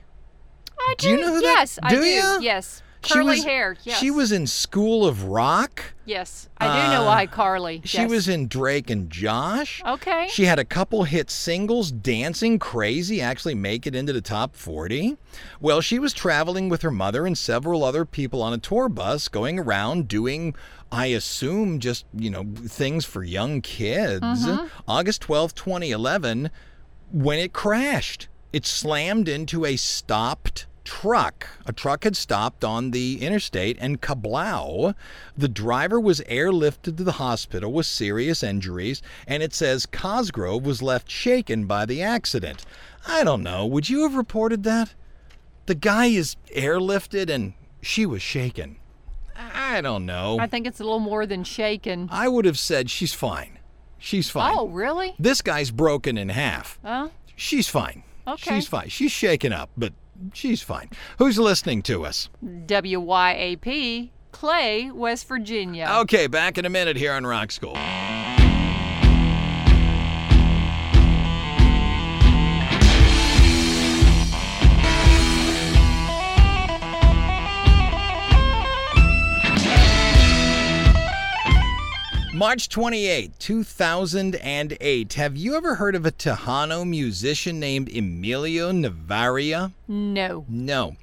I 0.80 0.94
Do 1.00 1.10
you 1.10 1.18
know 1.18 1.34
who 1.34 1.42
that- 1.42 1.56
Yes, 1.60 1.80
I 1.82 1.90
do 1.90 2.02
do. 2.02 2.08
ya? 2.08 2.38
Yes. 2.40 2.82
She 3.06 3.14
Curly 3.14 3.36
was- 3.38 3.44
hair. 3.44 3.76
Yes. 3.84 4.00
She 4.00 4.12
was 4.12 4.32
in 4.32 4.48
School 4.48 5.06
of 5.06 5.24
Rock. 5.26 5.94
Yes. 6.06 6.50
I 6.58 6.66
do 6.68 6.92
know 6.94 7.08
Uh, 7.08 7.26
iCarly. 7.26 7.82
She 7.86 8.00
yes. 8.00 8.10
was 8.10 8.28
in 8.28 8.48
Drake 8.48 8.90
and 8.90 9.10
Josh. 9.10 9.82
Okay. 9.86 10.28
She 10.32 10.46
had 10.46 10.60
a 10.60 10.66
couple 10.66 11.04
hit 11.04 11.30
singles, 11.32 11.92
Dancing 11.92 12.60
Crazy, 12.60 13.22
actually 13.22 13.56
make 13.56 13.88
it 13.88 13.96
into 13.96 14.14
the 14.14 14.22
top 14.22 14.56
40. 14.56 15.18
Well, 15.60 15.82
she 15.82 15.98
was 16.00 16.14
traveling 16.14 16.70
with 16.70 16.82
her 16.84 16.92
mother 16.92 17.26
and 17.26 17.38
several 17.38 17.84
other 17.84 18.06
people 18.06 18.42
on 18.42 18.54
a 18.54 18.58
tour 18.58 18.90
bus 18.90 19.28
going 19.28 19.58
around 19.60 20.08
doing, 20.08 20.56
I 20.92 21.08
assume, 21.08 21.80
just, 21.80 22.06
you 22.16 22.30
know, 22.30 22.46
things 22.68 23.06
for 23.06 23.24
young 23.24 23.62
kids. 23.62 24.22
Mm-hmm. 24.46 24.68
August 24.88 25.22
twelfth, 25.22 25.56
2011, 25.56 26.50
when 27.12 27.40
it 27.40 27.54
crashed, 27.54 28.28
it 28.54 28.66
slammed 28.66 29.28
into 29.28 29.66
a 29.66 29.76
stopped 29.76 30.68
truck. 30.86 31.50
A 31.66 31.74
truck 31.74 32.06
had 32.06 32.16
stopped 32.16 32.64
on 32.64 32.92
the 32.92 33.22
interstate 33.22 33.78
and 33.82 34.02
kablow. 34.02 34.94
The 35.36 35.50
driver 35.50 36.00
was 36.00 36.22
airlifted 36.22 36.96
to 36.98 37.04
the 37.04 37.14
hospital 37.14 37.74
with 37.74 37.86
serious 37.86 38.44
injuries, 38.44 39.02
and 39.28 39.44
it 39.44 39.54
says 39.54 39.86
Cosgrove 39.86 40.66
was 40.66 40.82
left 40.82 41.10
shaken 41.12 41.66
by 41.66 41.86
the 41.86 42.02
accident. 42.02 42.66
I 43.08 43.24
don't 43.24 43.44
know. 43.44 43.66
Would 43.66 43.90
you 43.90 44.04
have 44.04 44.16
reported 44.16 44.64
that? 44.64 44.94
The 45.66 45.76
guy 45.76 46.06
is 46.06 46.38
airlifted 46.56 47.30
and 47.30 47.54
she 47.82 48.06
was 48.06 48.22
shaken. 48.22 48.78
I 49.36 49.82
don't 49.82 50.06
know. 50.06 50.38
I 50.40 50.48
think 50.48 50.66
it's 50.66 50.80
a 50.80 50.84
little 50.84 51.00
more 51.00 51.26
than 51.26 51.44
shaken. 51.44 52.08
I 52.12 52.28
would 52.28 52.46
have 52.46 52.58
said 52.58 52.90
she's 52.90 53.14
fine. 53.14 53.60
She's 53.98 54.30
fine. 54.30 54.56
Oh, 54.56 54.68
really? 54.68 55.16
This 55.20 55.42
guy's 55.42 55.72
broken 55.72 56.18
in 56.18 56.30
half. 56.30 56.80
Huh? 56.84 57.10
She's 57.36 57.68
fine. 57.68 58.04
Okay. 58.28 58.56
She's 58.56 58.68
fine. 58.68 58.90
She's 58.90 59.12
shaken 59.12 59.52
up, 59.52 59.70
but 59.76 59.94
she's 60.34 60.62
fine. 60.62 60.90
Who's 61.18 61.38
listening 61.38 61.82
to 61.84 62.06
us? 62.06 62.30
WYAP, 62.44 64.10
Clay, 64.32 64.92
West 64.92 65.28
Virginia. 65.28 65.88
Okay, 66.02 66.28
back 66.28 66.58
in 66.58 66.66
a 66.66 66.70
minute 66.70 66.98
here 66.98 67.14
on 67.14 67.26
Rock 67.26 67.52
School. 67.52 67.76
March 82.36 82.68
28, 82.68 83.40
2008. 83.40 85.14
Have 85.14 85.38
you 85.38 85.56
ever 85.56 85.76
heard 85.76 85.96
of 85.96 86.06
a 86.06 86.12
Tejano 86.12 86.86
musician 86.86 87.62
named 87.62 87.88
Emilio 87.96 88.74
Navaira? 88.74 89.72
No. 89.88 90.46
No. 90.50 90.98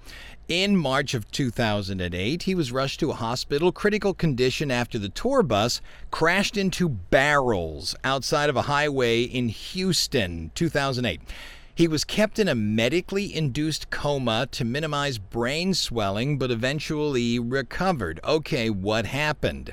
In 0.46 0.76
March 0.76 1.14
of 1.14 1.30
2008, 1.30 2.42
he 2.42 2.54
was 2.54 2.70
rushed 2.70 3.00
to 3.00 3.12
a 3.12 3.14
hospital, 3.14 3.72
critical 3.72 4.12
condition 4.12 4.70
after 4.70 4.98
the 4.98 5.08
tour 5.08 5.42
bus 5.42 5.80
crashed 6.10 6.58
into 6.58 6.90
barrels 6.90 7.96
outside 8.04 8.50
of 8.50 8.56
a 8.56 8.62
highway 8.68 9.22
in 9.22 9.48
Houston, 9.48 10.50
2008. 10.54 11.22
He 11.74 11.88
was 11.88 12.04
kept 12.04 12.38
in 12.38 12.48
a 12.48 12.54
medically 12.54 13.34
induced 13.34 13.88
coma 13.88 14.48
to 14.50 14.66
minimize 14.66 15.16
brain 15.16 15.72
swelling, 15.72 16.36
but 16.36 16.50
eventually 16.50 17.38
recovered. 17.38 18.20
Okay, 18.22 18.68
what 18.68 19.06
happened? 19.06 19.72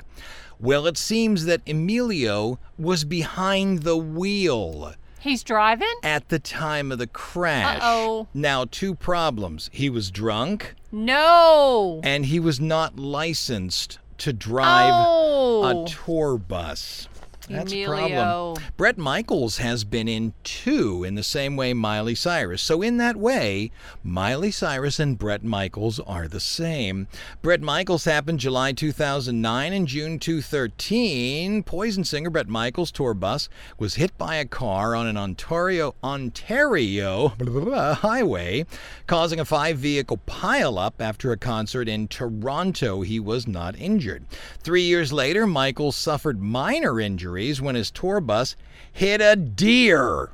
Well, 0.60 0.86
it 0.86 0.98
seems 0.98 1.46
that 1.46 1.62
Emilio 1.66 2.58
was 2.78 3.04
behind 3.04 3.82
the 3.82 3.96
wheel 3.96 4.94
He's 5.18 5.42
driving? 5.42 5.88
at 6.02 6.28
the 6.28 6.38
time 6.38 6.92
of 6.92 6.98
the 6.98 7.06
crash. 7.06 7.78
Uh-oh. 7.80 8.28
Now, 8.34 8.66
two 8.70 8.94
problems. 8.94 9.70
He 9.72 9.88
was 9.88 10.10
drunk 10.10 10.74
No. 10.92 12.00
and 12.04 12.26
he 12.26 12.38
was 12.38 12.60
not 12.60 12.98
licensed 12.98 13.98
to 14.18 14.34
drive 14.34 14.92
oh. 14.94 15.84
a 15.84 15.88
tour 15.88 16.36
bus. 16.36 17.08
That's 17.50 17.72
a 17.72 17.84
problem. 17.84 18.62
Bret 18.76 18.96
Michaels 18.96 19.58
has 19.58 19.82
been 19.82 20.06
in 20.06 20.34
two 20.44 21.02
in 21.02 21.16
the 21.16 21.22
same 21.24 21.56
way 21.56 21.72
Miley 21.72 22.14
Cyrus. 22.14 22.62
So, 22.62 22.80
in 22.80 22.96
that 22.98 23.16
way, 23.16 23.72
Miley 24.04 24.52
Cyrus 24.52 25.00
and 25.00 25.18
Bret 25.18 25.42
Michaels 25.42 25.98
are 26.00 26.28
the 26.28 26.38
same. 26.38 27.08
Bret 27.42 27.60
Michaels 27.60 28.04
happened 28.04 28.38
July 28.38 28.72
2009 28.72 29.72
and 29.72 29.88
June 29.88 30.18
2013. 30.20 31.64
Poison 31.64 32.04
singer 32.04 32.30
Bret 32.30 32.48
Michaels' 32.48 32.92
tour 32.92 33.14
bus 33.14 33.48
was 33.78 33.96
hit 33.96 34.16
by 34.16 34.36
a 34.36 34.44
car 34.44 34.94
on 34.94 35.08
an 35.08 35.16
Ontario 35.16 35.96
Ontario 36.04 37.28
highway, 37.94 38.64
causing 39.08 39.40
a 39.40 39.44
five-vehicle 39.44 40.20
pileup 40.26 40.94
after 41.00 41.32
a 41.32 41.36
concert 41.36 41.88
in 41.88 42.06
Toronto. 42.06 43.00
He 43.02 43.18
was 43.18 43.48
not 43.48 43.76
injured. 43.76 44.24
Three 44.62 44.82
years 44.82 45.12
later, 45.12 45.46
Michaels 45.46 45.96
suffered 45.96 46.40
minor 46.40 47.00
injuries 47.00 47.39
when 47.60 47.74
his 47.74 47.90
tour 47.90 48.20
bus 48.20 48.56
hit 48.92 49.20
a 49.20 49.36
deer. 49.36 50.30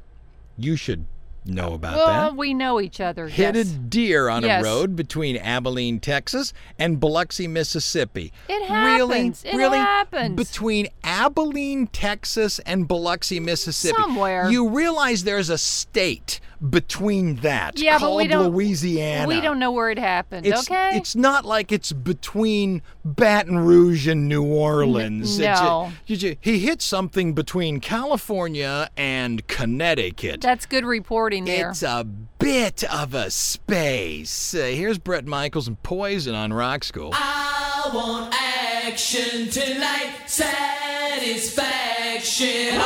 You 0.59 0.77
should 0.77 1.05
know 1.45 1.75
about 1.75 1.97
well, 1.97 2.07
that 2.31 2.37
we 2.37 2.53
know 2.55 2.81
each 2.81 3.01
other. 3.01 3.29
hit 3.29 3.55
a 3.55 3.62
deer 3.64 4.29
on 4.29 4.42
Yes. 4.42 4.62
a 4.62 4.64
road 4.64 4.97
between 4.97 5.37
Abilene, 5.37 6.01
Texas, 6.01 6.53
and 6.79 6.99
Biloxi, 6.99 7.47
Mississippi. 7.47 8.33
It 8.49 8.69
Really, 8.69 9.19
happens. 9.19 9.45
It 9.45 9.55
really, 9.55 9.79
happens. 9.79 10.35
between 10.35 10.88
Abilene, 11.05 11.87
Texas, 11.87 12.59
and 12.66 12.88
Biloxi, 12.88 13.38
Mississippi. 13.38 13.95
Somewhere. 13.97 14.51
You 14.51 14.69
realize 14.69 15.23
there's 15.25 15.51
a 15.51 15.59
state 15.59 16.40
between 16.71 17.37
that 17.37 17.79
Yeah, 17.79 17.95
but 17.99 18.07
called 18.07 18.16
we 18.19 18.27
don't- 18.29 18.53
Louisiana. 18.53 19.27
We 19.29 19.40
don't 19.40 19.59
know 19.59 19.73
where 19.73 19.90
it 19.90 19.99
happened. 19.99 20.47
It's, 20.47 20.71
okay. 20.71 20.97
it's 20.97 21.14
not 21.14 21.45
like 21.45 21.71
it's 21.73 21.92
between 21.92 22.83
Baton 23.05 23.59
Rouge 23.59 24.07
and 24.09 24.29
New 24.29 24.45
Orleans. 24.45 25.38
No. 25.38 25.92
you 26.07 26.16
ju- 26.16 26.37
he 26.40 26.59
hit 26.61 26.81
something 26.83 27.35
between 27.35 27.81
California 27.81 28.88
and 28.97 29.47
Connecticut. 29.49 30.40
That's 30.40 30.66
good 30.66 30.85
reporting 30.85 31.45
there. 31.45 31.71
It's 31.71 31.83
a 31.83 32.05
bit 32.05 32.85
of 32.85 33.14
a 33.14 33.31
space. 33.31 34.55
Uh, 34.55 34.59
here's 34.59 34.99
Bret 34.99 35.27
Michaels 35.27 35.69
and 35.69 35.83
Poison 35.83 36.35
on 36.35 36.53
Rock 36.53 36.85
School. 36.85 37.11
I 37.12 37.90
want 37.95 38.35
action 38.87 39.49
tonight, 39.51 40.12
satisfaction 40.27 42.81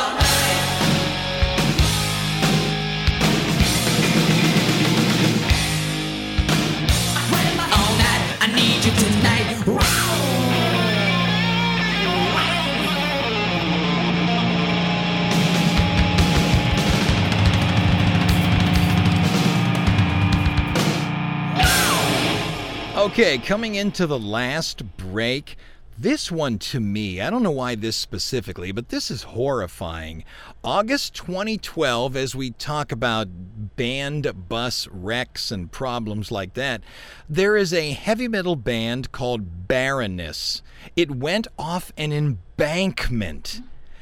Okay, 23.01 23.39
coming 23.39 23.73
into 23.73 24.05
the 24.05 24.19
last 24.19 24.83
break. 24.95 25.57
This 25.97 26.31
one 26.31 26.59
to 26.59 26.79
me, 26.79 27.19
I 27.19 27.31
don't 27.31 27.41
know 27.41 27.49
why 27.49 27.73
this 27.73 27.97
specifically, 27.97 28.71
but 28.71 28.89
this 28.89 29.09
is 29.09 29.23
horrifying. 29.23 30.23
August 30.63 31.15
2012, 31.15 32.15
as 32.15 32.35
we 32.35 32.51
talk 32.51 32.91
about 32.91 33.27
band 33.75 34.47
bus 34.47 34.87
wrecks 34.89 35.49
and 35.49 35.71
problems 35.71 36.29
like 36.29 36.53
that, 36.53 36.83
there 37.27 37.57
is 37.57 37.73
a 37.73 37.89
heavy 37.93 38.27
metal 38.27 38.55
band 38.55 39.11
called 39.11 39.67
Baroness. 39.67 40.61
It 40.95 41.09
went 41.09 41.47
off 41.57 41.91
an 41.97 42.13
embankment 42.13 43.61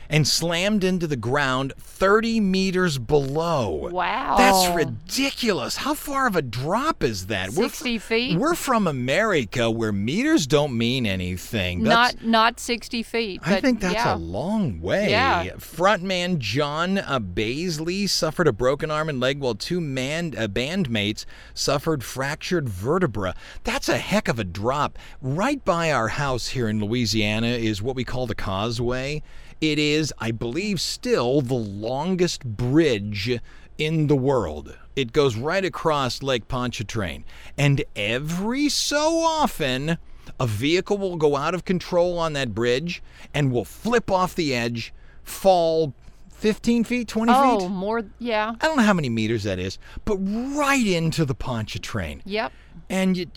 and 0.10 0.28
slammed 0.28 0.84
into 0.84 1.06
the 1.06 1.16
ground 1.16 1.74
30 1.78 2.40
meters 2.40 2.98
below. 2.98 3.90
Wow. 3.92 4.36
That's 4.38 4.76
ridiculous. 4.76 5.78
How 5.78 5.94
far 5.94 6.28
of 6.28 6.36
a 6.36 6.42
drop 6.42 7.04
is 7.04 7.28
that? 7.28 7.52
We're 7.52 7.70
60 7.70 7.98
feet? 8.00 8.40
We're 8.40 8.56
from 8.56 8.88
America 8.88 9.70
where 9.70 9.92
meters 9.92 10.48
don't 10.48 10.78
mean 10.78 11.06
anything. 11.06 11.84
That's- 11.84 12.16
not 12.16 12.26
not 12.26 12.60
60 12.60 13.04
feet. 13.04 13.42
I 13.46 13.60
think 13.60 13.80
that's 13.82 13.94
yeah. 13.94 14.16
a 14.16 14.18
long 14.18 14.80
way. 14.82 15.10
Yeah. 15.10 15.44
Frontman 15.58 16.40
John 16.40 16.98
uh, 16.98 17.20
Baizley 17.20 18.10
suffered 18.10 18.48
a 18.48 18.54
broken 18.54 18.90
arm 18.90 19.10
and 19.10 19.20
leg 19.20 19.40
while 19.40 19.56
two 19.56 19.82
man, 19.82 20.34
uh, 20.38 20.48
bandmates 20.48 21.26
suffered 21.54 22.04
fractured 22.04 22.70
vertebra. 22.70 23.36
That's 23.64 23.90
a 23.90 23.98
heck 23.98 24.28
of 24.28 24.40
a 24.40 24.44
drop. 24.44 24.98
Right 25.22 25.64
by 25.64 25.92
our 25.92 26.08
house 26.08 26.50
here 26.50 26.70
in 26.70 26.80
Louisiana 26.80 27.48
is 27.48 27.82
what 27.82 27.96
we 27.96 28.04
call 28.04 28.26
the 28.26 28.36
Causeway. 28.36 29.22
It 29.62 29.78
is, 29.80 30.14
I 30.20 30.32
believe, 30.32 30.80
still 30.80 31.42
the 31.42 31.54
longest 31.54 32.46
bridge 32.46 33.40
in 33.78 34.08
the 34.08 34.16
world. 34.16 34.78
It 34.96 35.12
goes 35.14 35.36
right 35.36 35.64
across 35.64 36.22
Lake 36.24 36.48
Pontchartrain. 36.48 37.24
And 37.58 37.84
every 37.96 38.70
so 38.70 39.20
often, 39.20 39.98
a 40.40 40.48
vehicle 40.48 40.98
will 40.98 41.18
go 41.18 41.36
out 41.36 41.54
of 41.54 41.66
control 41.66 42.18
on 42.18 42.34
that 42.34 42.54
bridge 42.56 43.02
and 43.34 43.52
will 43.52 43.66
flip 43.66 44.10
off 44.12 44.36
the 44.36 44.54
edge, 44.56 44.94
fall 45.24 45.94
15 46.32 46.86
feet, 46.86 47.08
20 47.10 47.32
Oh, 47.36 47.60
feet. 47.60 47.70
more 47.70 48.04
yeah. 48.20 48.54
I 48.62 48.66
don't 48.68 48.78
know 48.78 48.84
how 48.84 48.94
many 48.94 49.10
meters 49.10 49.44
that 49.44 49.60
is, 49.60 49.78
but 50.06 50.16
right 50.18 50.86
into 50.88 51.26
the 51.26 51.36
Pontchartrain. 51.36 52.22
Yep. 52.26 52.54
And 52.92 53.16
you, 53.18 53.28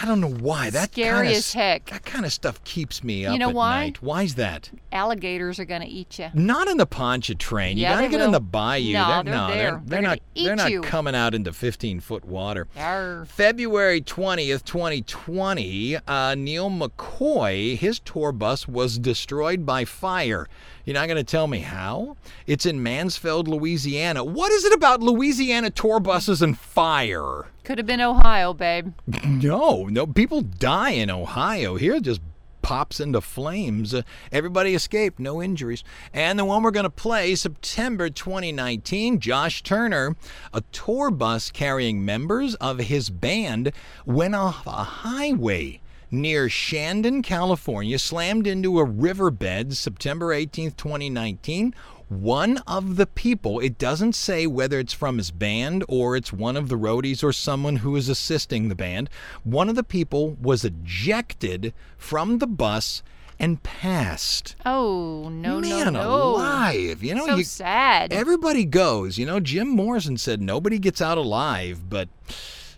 I 0.00 0.06
don't 0.06 0.20
know 0.22 0.30
why. 0.30 0.70
That 0.70 0.92
Scary 0.92 1.26
kinda, 1.26 1.36
as 1.38 1.52
heck. 1.52 1.90
That 1.90 2.02
kind 2.06 2.24
of 2.24 2.32
stuff 2.32 2.64
keeps 2.64 3.04
me 3.04 3.26
up 3.26 3.34
You 3.34 3.38
know 3.40 3.50
at 3.50 3.54
why? 3.54 3.84
night. 3.84 4.02
Why's 4.02 4.36
that? 4.36 4.70
Alligators 4.90 5.58
are 5.60 5.66
going 5.66 5.82
to 5.82 5.86
eat 5.86 6.18
you. 6.18 6.28
Not 6.32 6.66
in 6.66 6.78
the 6.78 6.86
Pontchartrain. 6.86 7.76
You 7.76 7.82
Yeah, 7.82 7.90
gotta 7.96 8.02
they 8.06 8.10
get 8.10 8.20
in 8.20 8.26
will. 8.28 8.32
the 8.32 8.40
bayou. 8.40 8.92
No, 8.94 9.22
they're, 9.22 9.22
they're, 9.24 9.32
no, 9.34 9.46
they're, 9.48 9.56
They're 9.70 9.80
they're 9.84 10.02
not. 10.02 10.18
They're 10.34 10.56
not 10.56 10.70
you. 10.70 10.80
coming 10.80 11.14
out 11.14 11.34
into 11.34 11.52
15 11.52 12.00
foot 12.00 12.24
water. 12.24 12.68
Yarr. 12.74 13.26
February 13.26 14.00
20th, 14.00 14.64
2020, 14.64 15.96
uh, 16.08 16.34
Neal 16.34 16.70
McCoy, 16.70 17.76
his 17.76 18.00
tour 18.00 18.32
bus 18.32 18.66
was 18.66 18.98
destroyed 18.98 19.66
by 19.66 19.84
fire. 19.84 20.48
You're 20.84 20.94
not 20.94 21.06
going 21.06 21.16
to 21.16 21.24
tell 21.24 21.46
me 21.46 21.60
how? 21.60 22.16
It's 22.46 22.66
in 22.66 22.82
Mansfield, 22.82 23.46
Louisiana. 23.46 24.24
What 24.24 24.50
is 24.50 24.64
it 24.64 24.72
about 24.72 25.00
Louisiana 25.00 25.70
tour 25.70 26.00
buses 26.00 26.42
and 26.42 26.58
fire? 26.58 27.46
Could 27.62 27.78
have 27.78 27.86
been 27.86 28.00
Ohio, 28.00 28.52
babe. 28.52 28.92
No, 29.24 29.86
no, 29.86 30.06
people 30.06 30.42
die 30.42 30.90
in 30.90 31.10
Ohio. 31.10 31.76
Here 31.76 31.94
it 31.94 32.04
just 32.04 32.20
pops 32.62 33.00
into 33.00 33.20
flames. 33.20 33.92
Uh, 33.92 34.02
everybody 34.30 34.74
escaped, 34.74 35.18
no 35.18 35.42
injuries. 35.42 35.84
And 36.12 36.38
the 36.38 36.44
one 36.44 36.62
we're 36.62 36.70
going 36.70 36.84
to 36.84 36.90
play, 36.90 37.34
September 37.34 38.08
2019, 38.08 39.20
Josh 39.20 39.62
Turner, 39.62 40.16
a 40.52 40.62
tour 40.72 41.10
bus 41.10 41.50
carrying 41.50 42.04
members 42.04 42.54
of 42.56 42.78
his 42.78 43.10
band, 43.10 43.72
went 44.06 44.34
off 44.34 44.66
a 44.66 44.70
highway 44.70 45.80
near 46.12 46.48
Shandon, 46.48 47.22
California, 47.22 47.98
slammed 47.98 48.46
into 48.46 48.78
a 48.78 48.84
riverbed 48.84 49.76
September 49.76 50.28
18th, 50.28 50.76
2019. 50.76 51.74
One 52.08 52.58
of 52.66 52.96
the 52.96 53.06
people, 53.06 53.58
it 53.58 53.78
doesn't 53.78 54.12
say 54.12 54.46
whether 54.46 54.78
it's 54.78 54.92
from 54.92 55.16
his 55.16 55.30
band 55.30 55.82
or 55.88 56.14
it's 56.14 56.32
one 56.32 56.58
of 56.58 56.68
the 56.68 56.76
roadies 56.76 57.24
or 57.24 57.32
someone 57.32 57.76
who 57.76 57.96
is 57.96 58.10
assisting 58.10 58.68
the 58.68 58.74
band. 58.74 59.08
One 59.44 59.70
of 59.70 59.76
the 59.76 59.82
people 59.82 60.36
was 60.40 60.62
ejected 60.62 61.72
from 61.96 62.38
the 62.38 62.46
bus 62.46 63.02
and 63.38 63.62
passed. 63.62 64.54
Oh, 64.66 65.30
no, 65.30 65.60
Man 65.60 65.94
no, 65.94 66.02
no. 66.02 66.22
alive. 66.34 67.02
You 67.02 67.14
know, 67.14 67.26
so 67.26 67.36
you, 67.36 67.44
sad. 67.44 68.12
everybody 68.12 68.66
goes. 68.66 69.16
You 69.16 69.24
know, 69.24 69.40
Jim 69.40 69.68
Morrison 69.68 70.18
said 70.18 70.42
nobody 70.42 70.78
gets 70.78 71.00
out 71.00 71.16
alive, 71.16 71.88
but 71.88 72.08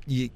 you 0.07 0.31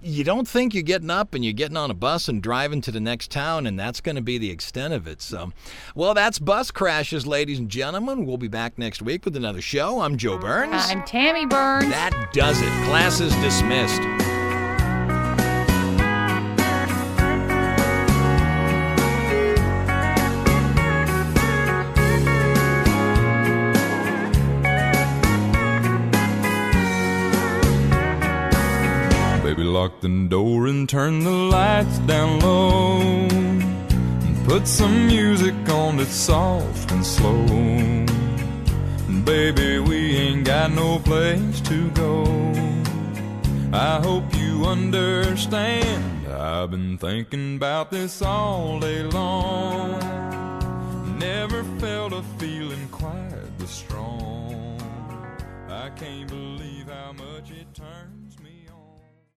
you 0.00 0.24
don't 0.24 0.46
think 0.46 0.74
you're 0.74 0.82
getting 0.82 1.10
up 1.10 1.34
and 1.34 1.44
you're 1.44 1.52
getting 1.52 1.76
on 1.76 1.90
a 1.90 1.94
bus 1.94 2.28
and 2.28 2.42
driving 2.42 2.80
to 2.82 2.90
the 2.90 3.00
next 3.00 3.30
town, 3.30 3.66
and 3.66 3.78
that's 3.78 4.00
going 4.00 4.16
to 4.16 4.22
be 4.22 4.38
the 4.38 4.50
extent 4.50 4.94
of 4.94 5.06
it. 5.06 5.20
So, 5.20 5.52
well, 5.94 6.14
that's 6.14 6.38
Bus 6.38 6.70
Crashes, 6.70 7.26
ladies 7.26 7.58
and 7.58 7.68
gentlemen. 7.68 8.26
We'll 8.26 8.36
be 8.36 8.48
back 8.48 8.78
next 8.78 9.02
week 9.02 9.24
with 9.24 9.36
another 9.36 9.60
show. 9.60 10.00
I'm 10.00 10.16
Joe 10.16 10.38
Burns. 10.38 10.72
I'm 10.74 11.04
Tammy 11.04 11.46
Burns. 11.46 11.88
That 11.90 12.30
does 12.32 12.60
it. 12.60 12.70
Class 12.86 13.20
is 13.20 13.34
dismissed. 13.36 14.27
Lock 29.88 30.00
the 30.00 30.28
door 30.28 30.66
and 30.66 30.88
turn 30.88 31.24
the 31.24 31.30
lights 31.30 31.98
down 32.00 32.40
low. 32.40 33.00
And 33.00 34.46
put 34.46 34.66
some 34.66 35.06
music 35.06 35.54
on 35.68 35.96
that's 35.96 36.10
soft 36.10 36.90
and 36.92 37.04
slow. 37.04 37.46
Baby, 39.24 39.78
we 39.78 40.16
ain't 40.16 40.44
got 40.44 40.72
no 40.72 40.98
place 40.98 41.60
to 41.62 41.90
go. 41.90 42.24
I 43.72 44.00
hope 44.02 44.24
you 44.34 44.64
understand. 44.64 46.28
I've 46.28 46.70
been 46.70 46.98
thinking 46.98 47.56
about 47.56 47.90
this 47.90 48.20
all 48.22 48.80
day 48.80 49.02
long. 49.04 49.98
Never 51.18 51.64
felt 51.80 52.12
a 52.12 52.22
feeling 52.38 52.77